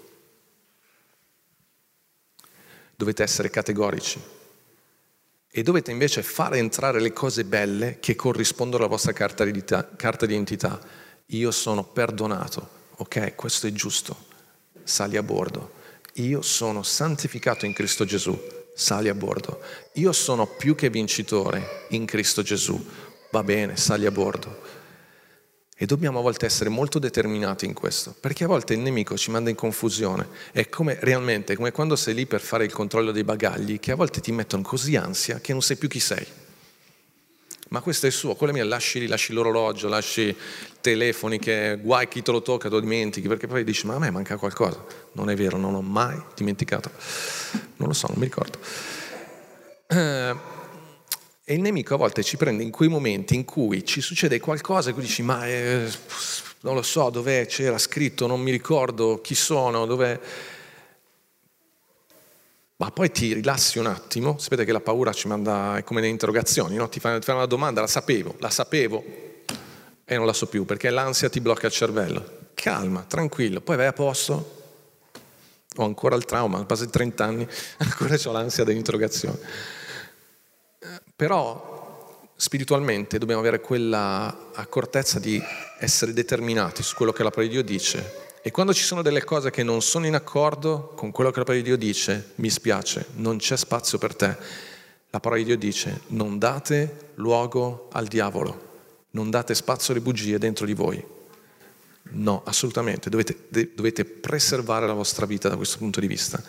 dovete 2.98 3.22
essere 3.22 3.48
categorici 3.48 4.20
e 5.48 5.62
dovete 5.62 5.92
invece 5.92 6.24
far 6.24 6.54
entrare 6.54 7.00
le 7.00 7.12
cose 7.12 7.44
belle 7.44 7.98
che 8.00 8.16
corrispondono 8.16 8.82
alla 8.82 8.92
vostra 8.92 9.12
carta 9.12 9.44
di, 9.44 9.64
carta 9.64 10.26
di 10.26 10.32
identità. 10.32 10.80
Io 11.26 11.52
sono 11.52 11.84
perdonato, 11.84 12.68
ok? 12.98 13.34
Questo 13.34 13.66
è 13.66 13.72
giusto, 13.72 14.16
sali 14.84 15.16
a 15.16 15.22
bordo. 15.22 15.72
Io 16.14 16.42
sono 16.42 16.82
santificato 16.82 17.64
in 17.66 17.72
Cristo 17.72 18.04
Gesù, 18.04 18.38
sali 18.74 19.08
a 19.08 19.14
bordo. 19.14 19.60
Io 19.94 20.12
sono 20.12 20.46
più 20.46 20.74
che 20.74 20.90
vincitore 20.90 21.86
in 21.90 22.04
Cristo 22.06 22.42
Gesù, 22.42 22.82
va 23.30 23.42
bene, 23.42 23.76
sali 23.76 24.06
a 24.06 24.10
bordo. 24.10 24.76
E 25.80 25.86
dobbiamo 25.86 26.18
a 26.18 26.22
volte 26.22 26.46
essere 26.46 26.70
molto 26.70 26.98
determinati 26.98 27.64
in 27.64 27.72
questo, 27.72 28.12
perché 28.18 28.42
a 28.42 28.48
volte 28.48 28.74
il 28.74 28.80
nemico 28.80 29.16
ci 29.16 29.30
manda 29.30 29.48
in 29.48 29.54
confusione. 29.54 30.26
È 30.50 30.68
come 30.68 30.98
realmente, 31.00 31.54
come 31.54 31.70
quando 31.70 31.94
sei 31.94 32.14
lì 32.14 32.26
per 32.26 32.40
fare 32.40 32.64
il 32.64 32.72
controllo 32.72 33.12
dei 33.12 33.22
bagagli, 33.22 33.78
che 33.78 33.92
a 33.92 33.96
volte 33.96 34.20
ti 34.20 34.32
mettono 34.32 34.62
così 34.62 34.96
ansia 34.96 35.38
che 35.38 35.52
non 35.52 35.62
sai 35.62 35.76
più 35.76 35.88
chi 35.88 36.00
sei. 36.00 36.26
Ma 37.68 37.80
questo 37.80 38.06
è 38.06 38.10
suo, 38.10 38.34
quello 38.34 38.52
mio, 38.54 38.64
lasci, 38.64 39.06
lasci 39.06 39.34
l'orologio, 39.34 39.88
lasci 39.88 40.34
telefoni 40.80 41.38
che 41.38 41.78
guai 41.82 42.08
chi 42.08 42.22
te 42.22 42.30
lo 42.30 42.40
tocca, 42.40 42.68
te 42.68 42.74
lo 42.74 42.80
dimentichi, 42.80 43.28
perché 43.28 43.46
poi 43.46 43.62
dici, 43.62 43.86
ma 43.86 43.96
a 43.96 43.98
me 43.98 44.10
manca 44.10 44.38
qualcosa. 44.38 44.82
Non 45.12 45.28
è 45.28 45.36
vero, 45.36 45.58
non 45.58 45.74
ho 45.74 45.82
mai 45.82 46.18
dimenticato. 46.34 46.90
Non 47.76 47.88
lo 47.88 47.94
so, 47.94 48.06
non 48.08 48.16
mi 48.18 48.24
ricordo. 48.24 48.58
Eh, 49.86 50.34
e 51.44 51.54
il 51.54 51.60
nemico 51.60 51.94
a 51.94 51.96
volte 51.98 52.22
ci 52.22 52.36
prende 52.36 52.62
in 52.62 52.70
quei 52.70 52.88
momenti 52.88 53.34
in 53.34 53.44
cui 53.44 53.84
ci 53.84 54.00
succede 54.00 54.40
qualcosa 54.40 54.90
e 54.90 54.94
tu 54.94 55.00
dici, 55.00 55.22
ma 55.22 55.46
eh, 55.46 55.90
non 56.60 56.74
lo 56.74 56.82
so, 56.82 57.10
dov'è, 57.10 57.46
c'era 57.46 57.78
scritto, 57.78 58.26
non 58.26 58.40
mi 58.40 58.50
ricordo 58.50 59.20
chi 59.20 59.34
sono, 59.34 59.84
dov'è. 59.84 60.18
Ma 62.80 62.92
poi 62.92 63.10
ti 63.10 63.32
rilassi 63.34 63.80
un 63.80 63.86
attimo, 63.86 64.38
sapete 64.38 64.64
che 64.64 64.70
la 64.70 64.80
paura 64.80 65.12
ci 65.12 65.26
manda, 65.26 65.76
è 65.78 65.82
come 65.82 65.98
nelle 65.98 66.12
interrogazioni, 66.12 66.76
no? 66.76 66.88
ti, 66.88 67.00
fanno, 67.00 67.18
una 67.26 67.46
domanda, 67.46 67.80
la 67.80 67.88
sapevo, 67.88 68.36
la 68.38 68.50
sapevo 68.50 69.02
e 70.04 70.16
non 70.16 70.24
la 70.24 70.32
so 70.32 70.46
più 70.46 70.64
perché 70.64 70.88
l'ansia 70.88 71.28
ti 71.28 71.40
blocca 71.40 71.66
il 71.66 71.72
cervello. 71.72 72.50
Calma, 72.54 73.02
tranquillo, 73.02 73.60
poi 73.60 73.76
vai 73.76 73.86
a 73.86 73.92
posto. 73.92 74.56
Ho 75.74 75.84
ancora 75.84 76.14
il 76.14 76.24
trauma, 76.24 76.64
passati 76.66 76.90
30 76.90 77.24
anni, 77.24 77.48
ancora 77.78 78.16
ho 78.24 78.30
l'ansia 78.30 78.62
dell'interrogazione. 78.62 79.38
Però 81.16 82.30
spiritualmente 82.36 83.18
dobbiamo 83.18 83.40
avere 83.40 83.60
quella 83.60 84.50
accortezza 84.54 85.18
di 85.18 85.42
essere 85.80 86.12
determinati 86.12 86.84
su 86.84 86.94
quello 86.94 87.10
che 87.10 87.24
la 87.24 87.30
parola 87.30 87.48
di 87.48 87.54
Dio 87.54 87.64
dice. 87.64 88.27
E 88.42 88.50
quando 88.50 88.72
ci 88.72 88.84
sono 88.84 89.02
delle 89.02 89.24
cose 89.24 89.50
che 89.50 89.62
non 89.62 89.82
sono 89.82 90.06
in 90.06 90.14
accordo 90.14 90.92
con 90.94 91.10
quello 91.10 91.30
che 91.30 91.38
la 91.38 91.44
parola 91.44 91.62
di 91.62 91.68
Dio 91.68 91.78
dice, 91.78 92.32
mi 92.36 92.50
spiace, 92.50 93.06
non 93.16 93.38
c'è 93.38 93.56
spazio 93.56 93.98
per 93.98 94.14
te. 94.14 94.36
La 95.10 95.20
parola 95.20 95.40
di 95.40 95.46
Dio 95.46 95.56
dice, 95.56 96.02
non 96.08 96.38
date 96.38 97.12
luogo 97.16 97.88
al 97.92 98.06
diavolo, 98.06 98.66
non 99.10 99.30
date 99.30 99.54
spazio 99.54 99.92
alle 99.92 100.02
bugie 100.02 100.38
dentro 100.38 100.66
di 100.66 100.74
voi. 100.74 101.04
No, 102.10 102.42
assolutamente, 102.44 103.10
dovete, 103.10 103.46
de, 103.48 103.72
dovete, 103.74 104.04
preservare 104.06 104.86
la 104.86 104.94
vostra 104.94 105.26
vita 105.26 105.48
da 105.50 105.56
questo 105.56 105.76
punto 105.76 106.00
di 106.00 106.06
vista. 106.06 106.42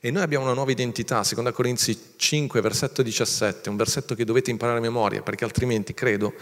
E 0.00 0.10
noi 0.10 0.22
abbiamo 0.22 0.44
una 0.44 0.52
nuova 0.52 0.70
identità, 0.70 1.24
secondo 1.24 1.50
Corinzi 1.52 1.98
5, 2.16 2.60
versetto 2.60 3.02
17, 3.02 3.70
un 3.70 3.76
versetto 3.76 4.14
che 4.14 4.26
dovete 4.26 4.50
imparare 4.50 4.78
a 4.78 4.82
memoria, 4.82 5.22
perché 5.22 5.44
altrimenti, 5.44 5.94
credo, 5.94 6.34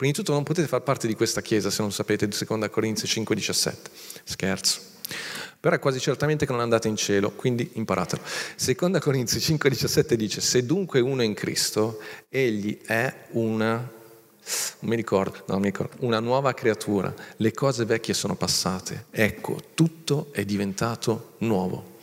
prima 0.00 0.14
di 0.14 0.18
tutto 0.18 0.32
non 0.32 0.44
potete 0.44 0.66
far 0.66 0.80
parte 0.80 1.06
di 1.06 1.14
questa 1.14 1.42
chiesa 1.42 1.68
se 1.68 1.82
non 1.82 1.92
sapete 1.92 2.26
di 2.26 2.34
seconda 2.34 2.70
Corinzi 2.70 3.06
5, 3.06 3.34
17. 3.34 3.90
Scherzo. 4.24 4.80
però 5.60 5.76
è 5.76 5.78
quasi 5.78 6.00
certamente 6.00 6.46
che 6.46 6.52
non 6.52 6.62
andate 6.62 6.88
in 6.88 6.96
cielo, 6.96 7.32
quindi 7.32 7.72
imparatelo. 7.74 8.22
Seconda 8.56 8.98
Corinzi 8.98 9.36
5,17 9.36 10.14
dice, 10.14 10.40
se 10.40 10.64
dunque 10.64 11.00
uno 11.00 11.20
è 11.20 11.26
in 11.26 11.34
Cristo, 11.34 12.00
egli 12.30 12.80
è 12.80 13.14
una, 13.32 13.92
mi 14.80 14.96
ricordo, 14.96 15.44
no, 15.48 15.58
mi 15.58 15.66
ricordo, 15.66 15.96
una 15.98 16.18
nuova 16.18 16.54
creatura, 16.54 17.14
le 17.36 17.52
cose 17.52 17.84
vecchie 17.84 18.14
sono 18.14 18.36
passate, 18.36 19.04
ecco, 19.10 19.58
tutto 19.74 20.28
è 20.32 20.46
diventato 20.46 21.34
nuovo. 21.40 21.98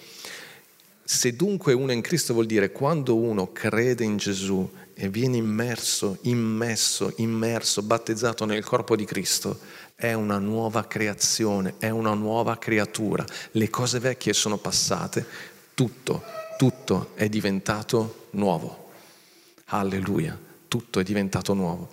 Se 1.03 1.35
dunque 1.35 1.73
uno 1.73 1.89
è 1.89 1.95
in 1.95 2.01
Cristo 2.01 2.33
vuol 2.33 2.45
dire 2.45 2.71
quando 2.71 3.15
uno 3.15 3.51
crede 3.51 4.03
in 4.03 4.17
Gesù 4.17 4.69
e 4.99 5.09
viene 5.09 5.37
immerso, 5.37 6.17
immesso, 6.21 7.13
immerso, 7.17 7.83
battezzato 7.83 8.45
nel 8.45 8.63
corpo 8.63 8.95
di 8.95 9.05
Cristo, 9.05 9.59
è 9.93 10.13
una 10.13 10.39
nuova 10.39 10.87
creazione, 10.87 11.75
è 11.77 11.89
una 11.89 12.15
nuova 12.15 12.57
creatura. 12.57 13.23
Le 13.51 13.69
cose 13.69 13.99
vecchie 13.99 14.33
sono 14.33 14.57
passate, 14.57 15.23
tutto, 15.75 16.23
tutto 16.57 17.11
è 17.13 17.29
diventato 17.29 18.29
nuovo. 18.31 18.89
Alleluia, 19.65 20.35
tutto 20.67 20.99
è 20.99 21.03
diventato 21.03 21.53
nuovo. 21.53 21.89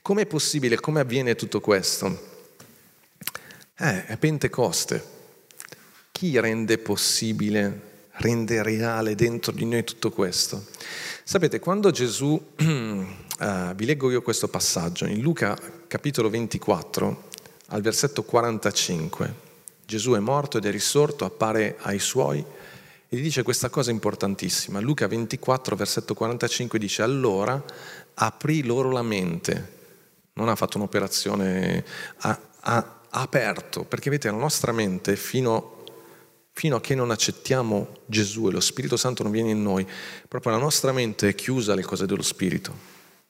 Com'è 0.00 0.24
possibile, 0.24 0.80
come 0.80 1.00
avviene 1.00 1.34
tutto 1.34 1.60
questo? 1.60 2.34
Eh, 3.76 4.06
è 4.06 4.16
Pentecoste. 4.16 5.14
Chi 6.10 6.40
rende 6.40 6.78
possibile, 6.78 7.95
rende 8.18 8.62
reale 8.62 9.14
dentro 9.14 9.52
di 9.52 9.64
noi 9.64 9.84
tutto 9.84 10.10
questo? 10.10 10.64
Sapete, 11.24 11.58
quando 11.58 11.90
Gesù, 11.90 12.30
uh, 12.30 12.56
vi 13.74 13.84
leggo 13.84 14.10
io 14.10 14.22
questo 14.22 14.48
passaggio, 14.48 15.06
in 15.06 15.20
Luca 15.20 15.58
capitolo 15.86 16.30
24, 16.30 17.24
al 17.68 17.82
versetto 17.82 18.22
45. 18.22 19.44
Gesù 19.84 20.12
è 20.12 20.18
morto 20.18 20.58
ed 20.58 20.66
è 20.66 20.70
risorto, 20.70 21.24
appare 21.24 21.76
ai 21.80 21.98
suoi 21.98 22.44
e 23.08 23.16
gli 23.16 23.22
dice 23.22 23.44
questa 23.44 23.68
cosa 23.68 23.92
importantissima. 23.92 24.80
Luca 24.80 25.06
24, 25.06 25.76
versetto 25.76 26.14
45 26.14 26.78
dice 26.78 27.02
allora 27.02 27.62
aprì 28.14 28.64
loro 28.64 28.90
la 28.90 29.02
mente. 29.02 29.74
Non 30.34 30.48
ha 30.48 30.56
fatto 30.56 30.76
un'operazione, 30.76 31.84
ha, 32.18 32.40
ha 32.60 32.98
aperto, 33.10 33.84
perché 33.84 34.10
vedete 34.10 34.30
la 34.30 34.36
nostra 34.36 34.72
mente 34.72 35.14
fino, 35.14 35.75
fino 36.58 36.76
a 36.76 36.80
che 36.80 36.94
non 36.94 37.10
accettiamo 37.10 37.98
Gesù 38.06 38.48
e 38.48 38.50
lo 38.50 38.60
Spirito 38.60 38.96
Santo 38.96 39.22
non 39.22 39.30
viene 39.30 39.50
in 39.50 39.62
noi, 39.62 39.86
proprio 40.26 40.52
la 40.52 40.58
nostra 40.58 40.90
mente 40.90 41.28
è 41.28 41.34
chiusa 41.34 41.74
alle 41.74 41.82
cose 41.82 42.06
dello 42.06 42.22
Spirito. 42.22 42.74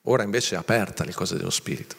Ora 0.03 0.23
invece 0.23 0.55
è 0.55 0.59
aperta 0.59 1.03
alle 1.03 1.13
cose 1.13 1.37
dello 1.37 1.51
Spirito. 1.51 1.97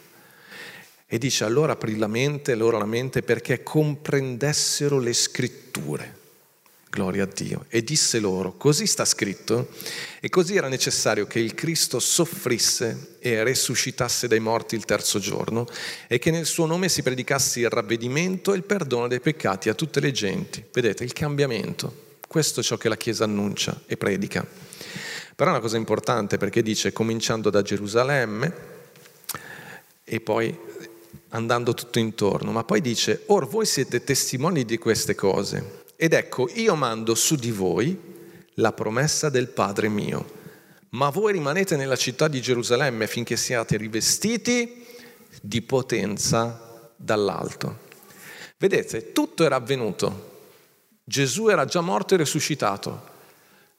E 1.04 1.18
dice 1.18 1.44
allora 1.44 1.72
aprì 1.72 1.98
la 1.98 2.06
mente, 2.06 2.54
loro 2.54 2.78
la 2.78 2.86
mente 2.86 3.22
perché 3.22 3.62
comprendessero 3.62 4.98
le 4.98 5.12
scritture. 5.12 6.17
Gloria 6.90 7.24
a 7.24 7.28
Dio. 7.32 7.66
E 7.68 7.82
disse 7.82 8.18
loro, 8.18 8.56
così 8.56 8.86
sta 8.86 9.04
scritto, 9.04 9.68
e 10.20 10.28
così 10.28 10.56
era 10.56 10.68
necessario 10.68 11.26
che 11.26 11.38
il 11.38 11.54
Cristo 11.54 11.98
soffrisse 11.98 13.16
e 13.20 13.44
risuscitasse 13.44 14.26
dai 14.26 14.40
morti 14.40 14.74
il 14.74 14.84
terzo 14.84 15.18
giorno, 15.18 15.66
e 16.06 16.18
che 16.18 16.30
nel 16.30 16.46
suo 16.46 16.66
nome 16.66 16.88
si 16.88 17.02
predicasse 17.02 17.60
il 17.60 17.68
ravvedimento 17.68 18.52
e 18.52 18.56
il 18.56 18.64
perdono 18.64 19.06
dei 19.08 19.20
peccati 19.20 19.68
a 19.68 19.74
tutte 19.74 20.00
le 20.00 20.12
genti. 20.12 20.64
Vedete, 20.72 21.04
il 21.04 21.12
cambiamento. 21.12 22.06
Questo 22.26 22.60
è 22.60 22.62
ciò 22.62 22.76
che 22.76 22.88
la 22.88 22.96
Chiesa 22.96 23.24
annuncia 23.24 23.82
e 23.86 23.96
predica. 23.96 24.46
Però 25.34 25.50
è 25.50 25.52
una 25.52 25.62
cosa 25.62 25.76
importante 25.76 26.36
perché 26.36 26.62
dice, 26.62 26.92
cominciando 26.92 27.48
da 27.50 27.62
Gerusalemme, 27.62 28.76
e 30.04 30.20
poi 30.20 30.56
andando 31.30 31.74
tutto 31.74 31.98
intorno, 31.98 32.50
ma 32.50 32.64
poi 32.64 32.80
dice, 32.80 33.22
or 33.26 33.46
voi 33.46 33.66
siete 33.66 34.02
testimoni 34.02 34.64
di 34.64 34.78
queste 34.78 35.14
cose, 35.14 35.84
ed 36.00 36.12
ecco, 36.12 36.48
io 36.54 36.76
mando 36.76 37.16
su 37.16 37.34
di 37.34 37.50
voi 37.50 37.98
la 38.54 38.72
promessa 38.72 39.30
del 39.30 39.48
Padre 39.48 39.88
mio, 39.88 40.36
ma 40.90 41.10
voi 41.10 41.32
rimanete 41.32 41.74
nella 41.74 41.96
città 41.96 42.28
di 42.28 42.40
Gerusalemme 42.40 43.08
finché 43.08 43.36
siate 43.36 43.76
rivestiti 43.76 44.86
di 45.42 45.60
potenza 45.60 46.92
dall'alto. 46.94 47.80
Vedete, 48.58 49.10
tutto 49.10 49.42
era 49.42 49.56
avvenuto. 49.56 50.42
Gesù 51.02 51.48
era 51.48 51.64
già 51.64 51.80
morto 51.80 52.14
e 52.14 52.18
risuscitato. 52.18 53.08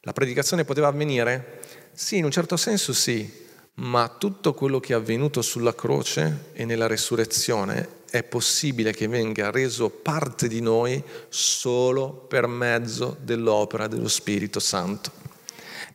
La 0.02 0.12
predicazione 0.12 0.66
poteva 0.66 0.88
avvenire? 0.90 1.62
Sì, 1.94 2.18
in 2.18 2.26
un 2.26 2.32
certo 2.32 2.58
senso 2.58 2.92
sì, 2.92 3.46
ma 3.76 4.10
tutto 4.10 4.54
quello 4.54 4.82
che 4.82 4.92
è 4.92 4.98
avvenuto 4.98 5.42
sulla 5.42 5.74
croce 5.74 6.50
e 6.52 6.66
nella 6.66 6.88
resurrezione 6.88 7.99
è 8.12 8.24
possibile 8.24 8.92
che 8.92 9.08
venga 9.08 9.52
reso 9.52 9.90
parte 9.90 10.48
di 10.48 10.62
noi 10.62 11.02
solo 11.30 12.12
per 12.12 12.48
mezzo 12.48 13.18
dell'opera 13.22 13.88
dello 13.88 14.08
Spirito 14.08 14.60
Santo. 14.60 15.12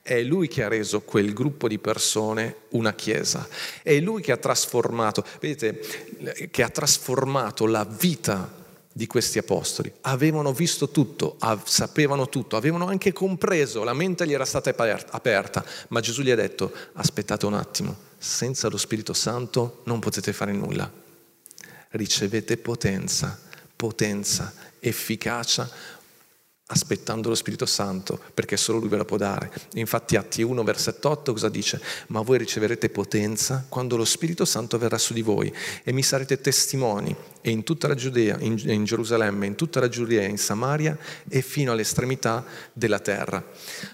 È 0.02 0.20
Lui 0.22 0.48
che 0.48 0.62
ha 0.62 0.68
reso 0.68 1.00
quel 1.00 1.32
gruppo 1.32 1.66
di 1.66 1.78
persone 1.78 2.56
una 2.70 2.92
chiesa. 2.92 3.48
È 3.82 3.98
Lui 4.00 4.20
che 4.20 4.32
ha 4.32 4.36
trasformato, 4.36 5.24
vedete, 5.40 6.48
che 6.50 6.62
ha 6.62 6.68
trasformato 6.68 7.66
la 7.66 7.84
vita 7.84 8.62
di 8.92 9.06
questi 9.06 9.38
apostoli. 9.38 9.92
Avevano 10.02 10.52
visto 10.52 10.90
tutto, 10.90 11.36
sapevano 11.64 12.28
tutto, 12.28 12.56
avevano 12.56 12.86
anche 12.86 13.12
compreso, 13.12 13.82
la 13.82 13.94
mente 13.94 14.26
gli 14.26 14.32
era 14.32 14.44
stata 14.44 14.70
aperta, 14.70 15.64
ma 15.88 16.00
Gesù 16.00 16.22
gli 16.22 16.30
ha 16.30 16.36
detto, 16.36 16.72
aspettate 16.92 17.46
un 17.46 17.54
attimo, 17.54 17.96
senza 18.18 18.68
lo 18.68 18.76
Spirito 18.76 19.12
Santo 19.14 19.80
non 19.84 19.98
potete 19.98 20.32
fare 20.32 20.52
nulla. 20.52 21.02
Ricevete 21.96 22.56
potenza, 22.56 23.38
potenza, 23.76 24.52
efficacia, 24.80 25.70
aspettando 26.66 27.28
lo 27.28 27.34
Spirito 27.34 27.66
Santo, 27.66 28.18
perché 28.32 28.56
solo 28.56 28.78
Lui 28.78 28.88
ve 28.88 28.96
la 28.96 29.04
può 29.04 29.18
dare. 29.18 29.50
Infatti 29.74 30.16
Atti 30.16 30.40
1, 30.40 30.62
versetto 30.62 31.10
8 31.10 31.32
cosa 31.32 31.50
dice? 31.50 31.78
Ma 32.08 32.22
voi 32.22 32.38
riceverete 32.38 32.88
potenza 32.88 33.66
quando 33.68 33.96
lo 33.96 34.06
Spirito 34.06 34.46
Santo 34.46 34.78
verrà 34.78 34.96
su 34.96 35.12
di 35.12 35.20
voi 35.20 35.54
e 35.82 35.92
mi 35.92 36.02
sarete 36.02 36.40
testimoni 36.40 37.14
e 37.42 37.50
in 37.50 37.64
tutta 37.64 37.86
la 37.86 37.94
Giudea, 37.94 38.38
in, 38.40 38.58
in 38.64 38.84
Gerusalemme, 38.84 39.44
in 39.44 39.56
tutta 39.56 39.78
la 39.78 39.90
Giudea, 39.90 40.26
in 40.26 40.38
Samaria 40.38 40.96
e 41.28 41.42
fino 41.42 41.72
all'estremità 41.72 42.42
della 42.72 42.98
terra. 42.98 43.44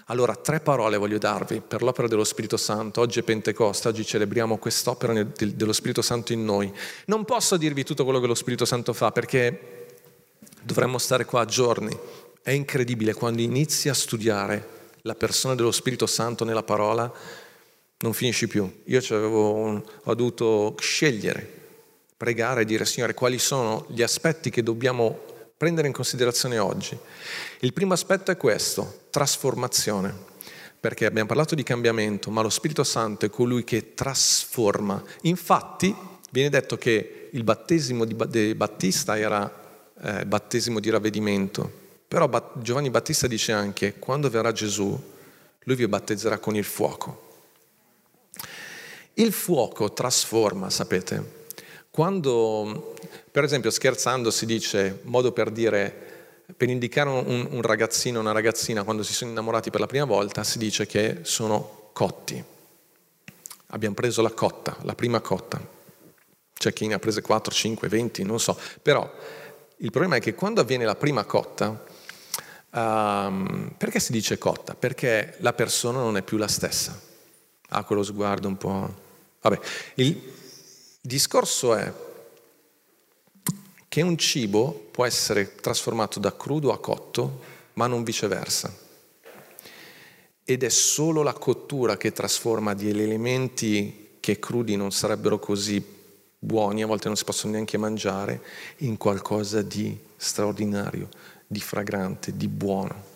Allora, 0.05 0.33
tre 0.37 0.61
parole 0.61 0.95
voglio 0.95 1.17
darvi 1.17 1.59
per 1.59 1.81
l'opera 1.81 2.07
dello 2.07 2.23
Spirito 2.23 2.55
Santo. 2.55 3.01
Oggi 3.01 3.19
è 3.19 3.23
Pentecoste, 3.23 3.89
oggi 3.89 4.05
celebriamo 4.05 4.57
quest'opera 4.57 5.21
dello 5.21 5.73
Spirito 5.73 6.01
Santo 6.01 6.31
in 6.31 6.45
noi. 6.45 6.71
Non 7.07 7.25
posso 7.25 7.57
dirvi 7.57 7.83
tutto 7.83 8.05
quello 8.05 8.21
che 8.21 8.27
lo 8.27 8.35
Spirito 8.35 8.63
Santo 8.63 8.93
fa 8.93 9.11
perché 9.11 9.79
dovremmo 10.63 10.97
stare 10.97 11.25
qua 11.25 11.43
giorni 11.45 11.97
è 12.43 12.51
incredibile 12.51 13.13
quando 13.13 13.41
inizi 13.41 13.89
a 13.89 13.93
studiare 13.93 14.79
la 15.03 15.15
persona 15.15 15.55
dello 15.55 15.71
Spirito 15.71 16.05
Santo 16.05 16.43
nella 16.43 16.63
parola, 16.63 17.11
non 17.99 18.13
finisci 18.13 18.47
più. 18.47 18.81
Io 18.85 19.01
un, 19.09 19.81
ho 20.03 20.15
dovuto 20.15 20.75
scegliere, 20.79 21.59
pregare 22.17 22.61
e 22.61 22.65
dire 22.65 22.85
Signore 22.85 23.13
quali 23.13 23.39
sono 23.39 23.85
gli 23.89 24.01
aspetti 24.01 24.49
che 24.49 24.63
dobbiamo 24.63 25.19
prendere 25.55 25.87
in 25.87 25.93
considerazione 25.93 26.57
oggi. 26.57 26.97
Il 27.59 27.73
primo 27.73 27.93
aspetto 27.93 28.31
è 28.31 28.37
questo, 28.37 29.01
trasformazione, 29.11 30.29
perché 30.79 31.05
abbiamo 31.05 31.27
parlato 31.27 31.53
di 31.53 31.63
cambiamento, 31.63 32.31
ma 32.31 32.41
lo 32.41 32.49
Spirito 32.49 32.83
Santo 32.83 33.27
è 33.27 33.29
colui 33.29 33.63
che 33.63 33.93
trasforma. 33.93 35.03
Infatti 35.21 35.95
viene 36.31 36.49
detto 36.49 36.77
che 36.77 37.29
il 37.31 37.43
battesimo 37.43 38.05
di 38.05 38.55
Battista 38.55 39.17
era 39.17 39.83
eh, 40.01 40.25
battesimo 40.25 40.79
di 40.79 40.89
ravvedimento, 40.89 41.80
però 42.11 42.29
Giovanni 42.55 42.89
Battista 42.89 43.25
dice 43.25 43.53
anche, 43.53 43.97
quando 43.97 44.29
verrà 44.29 44.51
Gesù, 44.51 45.01
lui 45.59 45.75
vi 45.77 45.87
battezzerà 45.87 46.39
con 46.39 46.57
il 46.57 46.65
fuoco. 46.65 47.29
Il 49.13 49.31
fuoco 49.31 49.93
trasforma, 49.93 50.69
sapete. 50.69 51.45
Quando, 51.89 52.95
per 53.31 53.45
esempio, 53.45 53.69
scherzando 53.71 54.29
si 54.29 54.45
dice, 54.45 54.99
modo 55.03 55.31
per 55.31 55.51
dire, 55.51 56.43
per 56.57 56.67
indicare 56.67 57.07
un, 57.07 57.47
un 57.49 57.61
ragazzino 57.61 58.17
o 58.17 58.21
una 58.21 58.33
ragazzina 58.33 58.83
quando 58.83 59.03
si 59.03 59.13
sono 59.13 59.31
innamorati 59.31 59.69
per 59.69 59.79
la 59.79 59.87
prima 59.87 60.03
volta, 60.03 60.43
si 60.43 60.57
dice 60.57 60.85
che 60.85 61.19
sono 61.21 61.91
cotti. 61.93 62.43
Abbiamo 63.67 63.95
preso 63.95 64.21
la 64.21 64.31
cotta, 64.31 64.75
la 64.81 64.95
prima 64.95 65.21
cotta. 65.21 65.65
C'è 66.51 66.73
chi 66.73 66.87
ne 66.87 66.95
ha 66.95 66.99
prese 66.99 67.21
4, 67.21 67.53
5, 67.53 67.87
20, 67.87 68.23
non 68.23 68.37
so. 68.37 68.59
Però 68.81 69.09
il 69.77 69.91
problema 69.91 70.17
è 70.17 70.19
che 70.19 70.35
quando 70.35 70.59
avviene 70.59 70.83
la 70.83 70.95
prima 70.95 71.23
cotta, 71.23 71.87
Um, 72.73 73.73
perché 73.77 73.99
si 73.99 74.11
dice 74.11 74.37
cotta? 74.37 74.75
Perché 74.75 75.35
la 75.39 75.53
persona 75.53 75.99
non 75.99 76.17
è 76.17 76.21
più 76.21 76.37
la 76.37 76.47
stessa. 76.47 76.99
Ha 77.69 77.83
quello 77.83 78.03
sguardo 78.03 78.47
un 78.47 78.57
po'... 78.57 78.99
Vabbè, 79.41 79.59
il 79.95 80.21
discorso 81.01 81.75
è 81.75 81.91
che 83.87 84.01
un 84.01 84.17
cibo 84.17 84.87
può 84.91 85.05
essere 85.05 85.55
trasformato 85.55 86.19
da 86.19 86.35
crudo 86.35 86.71
a 86.71 86.79
cotto, 86.79 87.41
ma 87.73 87.87
non 87.87 88.03
viceversa. 88.03 88.73
Ed 90.43 90.63
è 90.63 90.69
solo 90.69 91.23
la 91.23 91.33
cottura 91.33 91.97
che 91.97 92.11
trasforma 92.11 92.73
degli 92.73 93.01
elementi 93.01 94.17
che 94.19 94.39
crudi 94.39 94.75
non 94.75 94.91
sarebbero 94.91 95.39
così 95.39 95.83
buoni, 96.37 96.83
a 96.83 96.87
volte 96.87 97.07
non 97.07 97.17
si 97.17 97.23
possono 97.23 97.53
neanche 97.53 97.77
mangiare, 97.77 98.41
in 98.77 98.97
qualcosa 98.97 99.61
di 99.61 99.97
straordinario, 100.15 101.09
di 101.51 101.59
fragrante, 101.59 102.37
di 102.37 102.47
buono. 102.47 103.09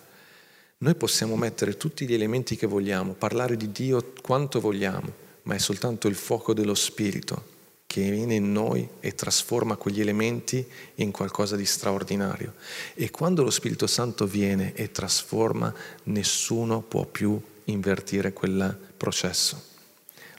Noi 0.80 0.94
possiamo 0.96 1.38
mettere 1.38 1.78
tutti 1.78 2.06
gli 2.06 2.14
elementi 2.14 2.58
che 2.58 2.68
vogliamo, 2.68 3.14
parlare 3.14 3.56
di 3.56 3.72
Dio 3.72 4.12
quanto 4.22 4.60
vogliamo, 4.60 5.10
ma 5.44 5.56
è 5.56 5.58
soltanto 5.58 6.10
il 6.10 6.16
fuoco 6.16 6.54
dello 6.54 6.76
Spirito 6.76 7.54
che 7.88 8.10
viene 8.10 8.36
in 8.36 8.52
noi 8.52 8.86
e 9.00 9.16
trasforma 9.16 9.78
quegli 9.78 10.02
elementi 10.02 10.68
in 10.96 11.12
qualcosa 11.12 11.56
di 11.56 11.66
straordinario. 11.66 12.56
E 12.94 13.10
quando 13.10 13.42
lo 13.42 13.52
Spirito 13.52 13.88
Santo 13.88 14.28
viene 14.28 14.74
e 14.74 14.92
trasforma, 14.92 15.74
nessuno 16.04 16.82
può 16.82 17.06
più 17.06 17.42
invertire 17.66 18.34
quel 18.34 18.78
processo. 18.98 19.64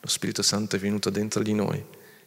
Lo 0.01 0.09
Spirito 0.09 0.43
Santo 0.43 0.77
è 0.77 0.79
venuto 0.79 1.09
dentro 1.09 1.43
di 1.43 1.55
noi, 1.55 1.83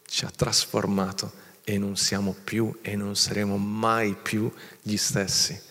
ci 0.08 0.25
ha 0.25 0.32
trasformato 0.36 1.47
e 1.69 1.77
non 1.77 1.97
siamo 1.97 2.36
più 2.43 2.79
e 2.82 2.95
non 2.95 3.15
saremo 3.15 3.55
mai 3.58 4.15
più 4.15 4.51
gli 4.82 4.97
stessi. 4.97 5.62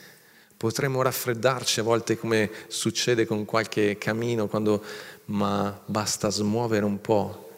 Potremmo 0.56 1.02
raffreddarci 1.02 1.80
a 1.80 1.82
volte 1.82 2.16
come 2.16 2.48
succede 2.68 3.26
con 3.26 3.44
qualche 3.44 3.98
camino, 3.98 4.46
quando, 4.46 4.80
ma 5.26 5.76
basta 5.87 6.30
smuovere 6.30 6.84
un 6.84 7.00
po'. 7.00 7.50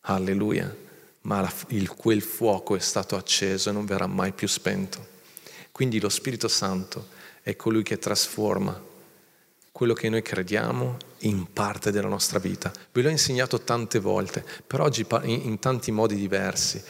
Alleluia. 0.00 0.76
Ma 1.22 1.48
il, 1.68 1.94
quel 1.94 2.22
fuoco 2.22 2.74
è 2.74 2.80
stato 2.80 3.14
acceso 3.14 3.70
e 3.70 3.72
non 3.72 3.84
verrà 3.84 4.08
mai 4.08 4.32
più 4.32 4.48
spento. 4.48 5.06
Quindi 5.70 6.00
lo 6.00 6.08
Spirito 6.08 6.48
Santo 6.48 7.06
è 7.40 7.54
colui 7.54 7.84
che 7.84 7.98
trasforma 7.98 8.88
quello 9.70 9.94
che 9.94 10.08
noi 10.08 10.22
crediamo 10.22 10.96
in 11.20 11.52
parte 11.52 11.90
della 11.90 12.08
nostra 12.08 12.38
vita. 12.38 12.72
Ve 12.92 13.02
l'ho 13.02 13.08
insegnato 13.08 13.60
tante 13.60 13.98
volte, 13.98 14.44
per 14.66 14.80
oggi 14.80 15.06
in 15.22 15.58
tanti 15.58 15.90
modi 15.92 16.16
diversi. 16.16 16.82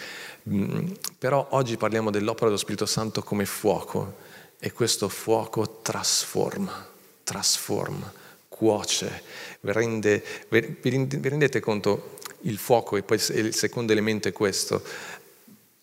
Mm, 0.49 0.93
però 1.19 1.49
oggi 1.51 1.77
parliamo 1.77 2.11
dell'opera 2.11 2.47
dello 2.47 2.57
Spirito 2.57 2.87
Santo 2.87 3.23
come 3.23 3.45
fuoco 3.45 4.17
e 4.59 4.73
questo 4.73 5.09
fuoco 5.09 5.81
trasforma, 5.83 6.89
trasforma, 7.23 8.11
cuoce, 8.49 9.23
rende, 9.61 10.25
vi 10.49 11.29
rendete 11.29 11.61
conto? 11.61 12.19
Il 12.43 12.57
fuoco 12.57 12.97
e 12.97 13.03
poi 13.03 13.21
il 13.35 13.55
secondo 13.55 13.93
elemento 13.93 14.29
è 14.29 14.33
questo, 14.33 14.83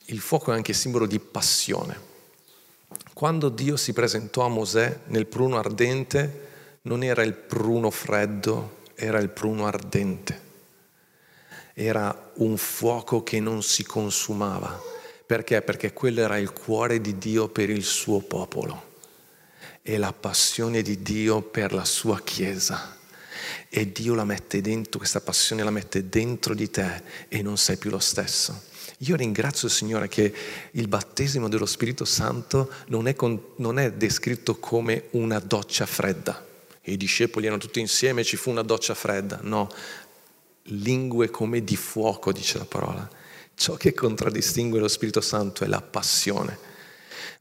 il 0.05 0.19
fuoco 0.19 0.51
è 0.51 0.55
anche 0.55 0.73
simbolo 0.73 1.05
di 1.05 1.19
passione. 1.19 2.15
Quando 3.13 3.49
Dio 3.49 3.77
si 3.77 3.93
presentò 3.93 4.43
a 4.43 4.49
Mosè 4.49 5.01
nel 5.07 5.27
pruno 5.27 5.57
ardente, 5.57 6.45
non 6.83 7.03
era 7.03 7.21
il 7.21 7.33
pruno 7.33 7.91
freddo, 7.91 8.77
era 8.95 9.19
il 9.19 9.29
pruno 9.29 9.67
ardente 9.67 10.45
era 11.79 12.31
un 12.37 12.57
fuoco 12.57 13.21
che 13.21 13.39
non 13.39 13.61
si 13.61 13.83
consumava. 13.83 14.81
Perché? 15.23 15.61
Perché 15.61 15.93
quello 15.93 16.21
era 16.21 16.39
il 16.39 16.51
cuore 16.51 16.99
di 16.99 17.19
Dio 17.19 17.49
per 17.49 17.69
il 17.69 17.83
suo 17.83 18.19
popolo 18.19 18.95
e 19.83 19.97
la 19.97 20.11
passione 20.11 20.81
di 20.81 21.03
Dio 21.03 21.43
per 21.43 21.73
la 21.73 21.85
sua 21.85 22.19
Chiesa. 22.21 22.97
E 23.69 23.91
Dio 23.91 24.15
la 24.15 24.23
mette 24.23 24.59
dentro, 24.59 24.97
questa 24.97 25.21
passione 25.21 25.63
la 25.63 25.69
mette 25.69 26.09
dentro 26.09 26.55
di 26.55 26.67
te 26.71 27.03
e 27.27 27.43
non 27.43 27.57
sei 27.57 27.77
più 27.77 27.91
lo 27.91 27.99
stesso. 27.99 28.59
Io 29.01 29.15
ringrazio 29.15 29.67
il 29.67 29.73
Signore 29.75 30.07
che 30.07 30.33
il 30.71 30.87
battesimo 30.87 31.47
dello 31.47 31.67
Spirito 31.67 32.05
Santo 32.05 32.71
non 32.87 33.07
è, 33.07 33.13
con, 33.13 33.39
non 33.57 33.77
è 33.77 33.91
descritto 33.91 34.55
come 34.55 35.09
una 35.11 35.37
doccia 35.37 35.85
fredda. 35.85 36.43
I 36.81 36.97
discepoli 36.97 37.45
erano 37.45 37.61
tutti 37.61 37.79
insieme, 37.79 38.23
ci 38.23 38.35
fu 38.35 38.49
una 38.49 38.63
doccia 38.63 38.95
fredda. 38.95 39.39
No, 39.43 39.69
lingue 40.69 41.29
come 41.29 41.63
di 41.63 41.75
fuoco, 41.75 42.31
dice 42.31 42.57
la 42.57 42.65
parola. 42.65 43.09
Ciò 43.55 43.75
che 43.75 43.93
contraddistingue 43.93 44.79
lo 44.79 44.87
Spirito 44.87 45.21
Santo 45.21 45.63
è 45.63 45.67
la 45.67 45.81
passione. 45.81 46.75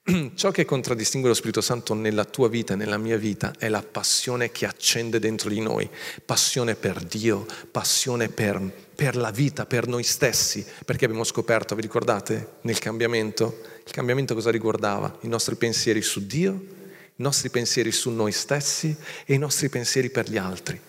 Ciò 0.35 0.51
che 0.53 0.65
contraddistingue 0.65 1.29
lo 1.29 1.35
Spirito 1.35 1.61
Santo 1.61 1.93
nella 1.93 2.25
tua 2.25 2.49
vita, 2.49 2.77
nella 2.77 2.97
mia 2.97 3.17
vita, 3.17 3.53
è 3.59 3.69
la 3.69 3.83
passione 3.83 4.53
che 4.53 4.65
accende 4.65 5.19
dentro 5.19 5.49
di 5.49 5.61
noi, 5.61 5.89
passione 6.25 6.77
per 6.77 7.03
Dio, 7.03 7.45
passione 7.71 8.29
per, 8.29 8.61
per 8.95 9.17
la 9.17 9.31
vita, 9.31 9.67
per 9.67 9.89
noi 9.89 10.05
stessi, 10.05 10.65
perché 10.85 11.07
abbiamo 11.07 11.25
scoperto, 11.25 11.75
vi 11.75 11.83
ricordate, 11.83 12.53
nel 12.63 12.79
cambiamento? 12.79 13.63
Il 13.85 13.93
cambiamento 13.93 14.35
cosa 14.35 14.51
riguardava? 14.51 15.19
I 15.23 15.29
nostri 15.29 15.57
pensieri 15.57 16.03
su 16.03 16.25
Dio, 16.25 16.53
i 16.53 17.23
nostri 17.23 17.51
pensieri 17.51 17.91
su 17.91 18.11
noi 18.11 18.31
stessi 18.31 18.95
e 19.25 19.35
i 19.35 19.39
nostri 19.39 19.69
pensieri 19.69 20.11
per 20.11 20.31
gli 20.31 20.37
altri. 20.37 20.81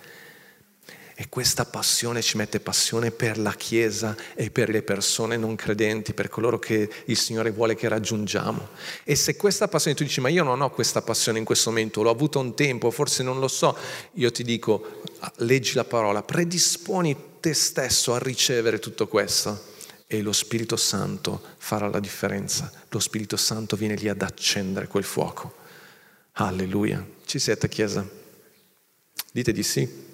E 1.19 1.29
questa 1.29 1.65
passione 1.65 2.21
ci 2.21 2.37
mette 2.37 2.59
passione 2.59 3.09
per 3.09 3.39
la 3.39 3.53
Chiesa 3.53 4.15
e 4.35 4.51
per 4.51 4.69
le 4.69 4.83
persone 4.83 5.35
non 5.35 5.55
credenti, 5.55 6.13
per 6.13 6.29
coloro 6.29 6.59
che 6.59 6.87
il 7.05 7.17
Signore 7.17 7.49
vuole 7.49 7.73
che 7.73 7.87
raggiungiamo. 7.87 8.67
E 9.03 9.15
se 9.15 9.35
questa 9.35 9.67
passione, 9.67 9.97
tu 9.97 10.03
dici, 10.03 10.21
ma 10.21 10.29
io 10.29 10.43
non 10.43 10.61
ho 10.61 10.69
questa 10.69 11.01
passione 11.01 11.39
in 11.39 11.43
questo 11.43 11.71
momento, 11.71 12.03
l'ho 12.03 12.11
avuto 12.11 12.37
un 12.37 12.53
tempo, 12.53 12.91
forse 12.91 13.23
non 13.23 13.39
lo 13.39 13.47
so, 13.47 13.75
io 14.11 14.31
ti 14.31 14.43
dico, 14.43 15.01
leggi 15.37 15.73
la 15.73 15.85
parola, 15.85 16.21
predisponi 16.21 17.17
te 17.39 17.55
stesso 17.55 18.13
a 18.13 18.19
ricevere 18.19 18.77
tutto 18.77 19.07
questo 19.07 19.73
e 20.05 20.21
lo 20.21 20.31
Spirito 20.31 20.75
Santo 20.75 21.41
farà 21.57 21.87
la 21.87 21.99
differenza. 21.99 22.71
Lo 22.89 22.99
Spirito 22.99 23.37
Santo 23.37 23.75
viene 23.75 23.95
lì 23.95 24.07
ad 24.07 24.21
accendere 24.21 24.85
quel 24.85 25.03
fuoco. 25.03 25.55
Alleluia. 26.33 27.03
Ci 27.25 27.39
siete, 27.39 27.67
Chiesa? 27.67 28.07
Dite 29.31 29.51
di 29.51 29.63
sì 29.63 30.06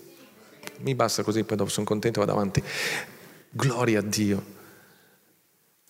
mi 0.79 0.95
basta 0.95 1.23
così, 1.23 1.43
poi 1.43 1.57
dopo 1.57 1.69
sono 1.69 1.86
contento 1.86 2.21
e 2.21 2.25
vado 2.25 2.38
avanti. 2.38 2.63
Gloria 3.49 3.99
a 3.99 4.01
Dio, 4.01 4.43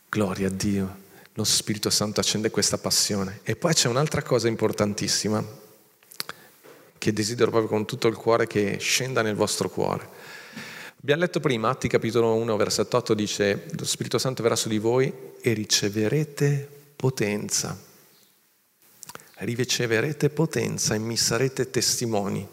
gloria 0.10 0.48
a 0.48 0.52
Dio. 0.52 1.02
Lo 1.34 1.44
Spirito 1.44 1.90
Santo 1.90 2.20
accende 2.20 2.52
questa 2.52 2.78
passione. 2.78 3.40
E 3.44 3.56
poi 3.56 3.74
c'è 3.74 3.88
un'altra 3.88 4.22
cosa 4.22 4.48
importantissima 4.48 5.44
che 6.98 7.12
desidero 7.12 7.50
proprio 7.50 7.70
con 7.70 7.86
tutto 7.86 8.08
il 8.08 8.16
cuore 8.16 8.46
che 8.48 8.78
scenda 8.80 9.22
nel 9.22 9.36
vostro 9.36 9.70
cuore. 9.70 10.08
Abbiamo 11.02 11.22
letto 11.22 11.40
prima, 11.40 11.70
Atti 11.70 11.88
capitolo 11.88 12.36
1, 12.36 12.56
versetto 12.56 12.98
8 12.98 13.14
dice, 13.14 13.66
lo 13.72 13.84
Spirito 13.84 14.18
Santo 14.18 14.44
verrà 14.44 14.56
su 14.56 14.70
di 14.70 14.78
voi 14.78 15.12
e 15.42 15.54
riceverete 15.54 16.70
potenza. 16.96 17.78
Riceverete 19.36 20.30
potenza 20.30 20.94
e 20.94 21.00
mi 21.00 21.18
sarete 21.18 21.70
testimoni 21.70 22.48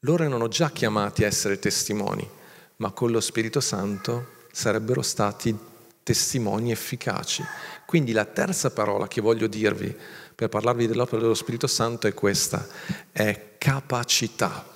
loro 0.00 0.24
erano 0.24 0.48
già 0.48 0.70
chiamati 0.70 1.24
a 1.24 1.26
essere 1.26 1.58
testimoni, 1.58 2.28
ma 2.76 2.90
con 2.92 3.10
lo 3.10 3.20
Spirito 3.20 3.60
Santo 3.60 4.38
sarebbero 4.50 5.02
stati 5.02 5.56
testimoni 6.02 6.70
efficaci. 6.70 7.44
Quindi 7.84 8.12
la 8.12 8.24
terza 8.24 8.70
parola 8.70 9.06
che 9.08 9.20
voglio 9.20 9.46
dirvi 9.46 9.94
per 10.34 10.48
parlarvi 10.48 10.86
dell'opera 10.86 11.20
dello 11.20 11.34
Spirito 11.34 11.66
Santo 11.66 12.06
è 12.06 12.14
questa, 12.14 12.66
è 13.12 13.56
capacità. 13.58 14.66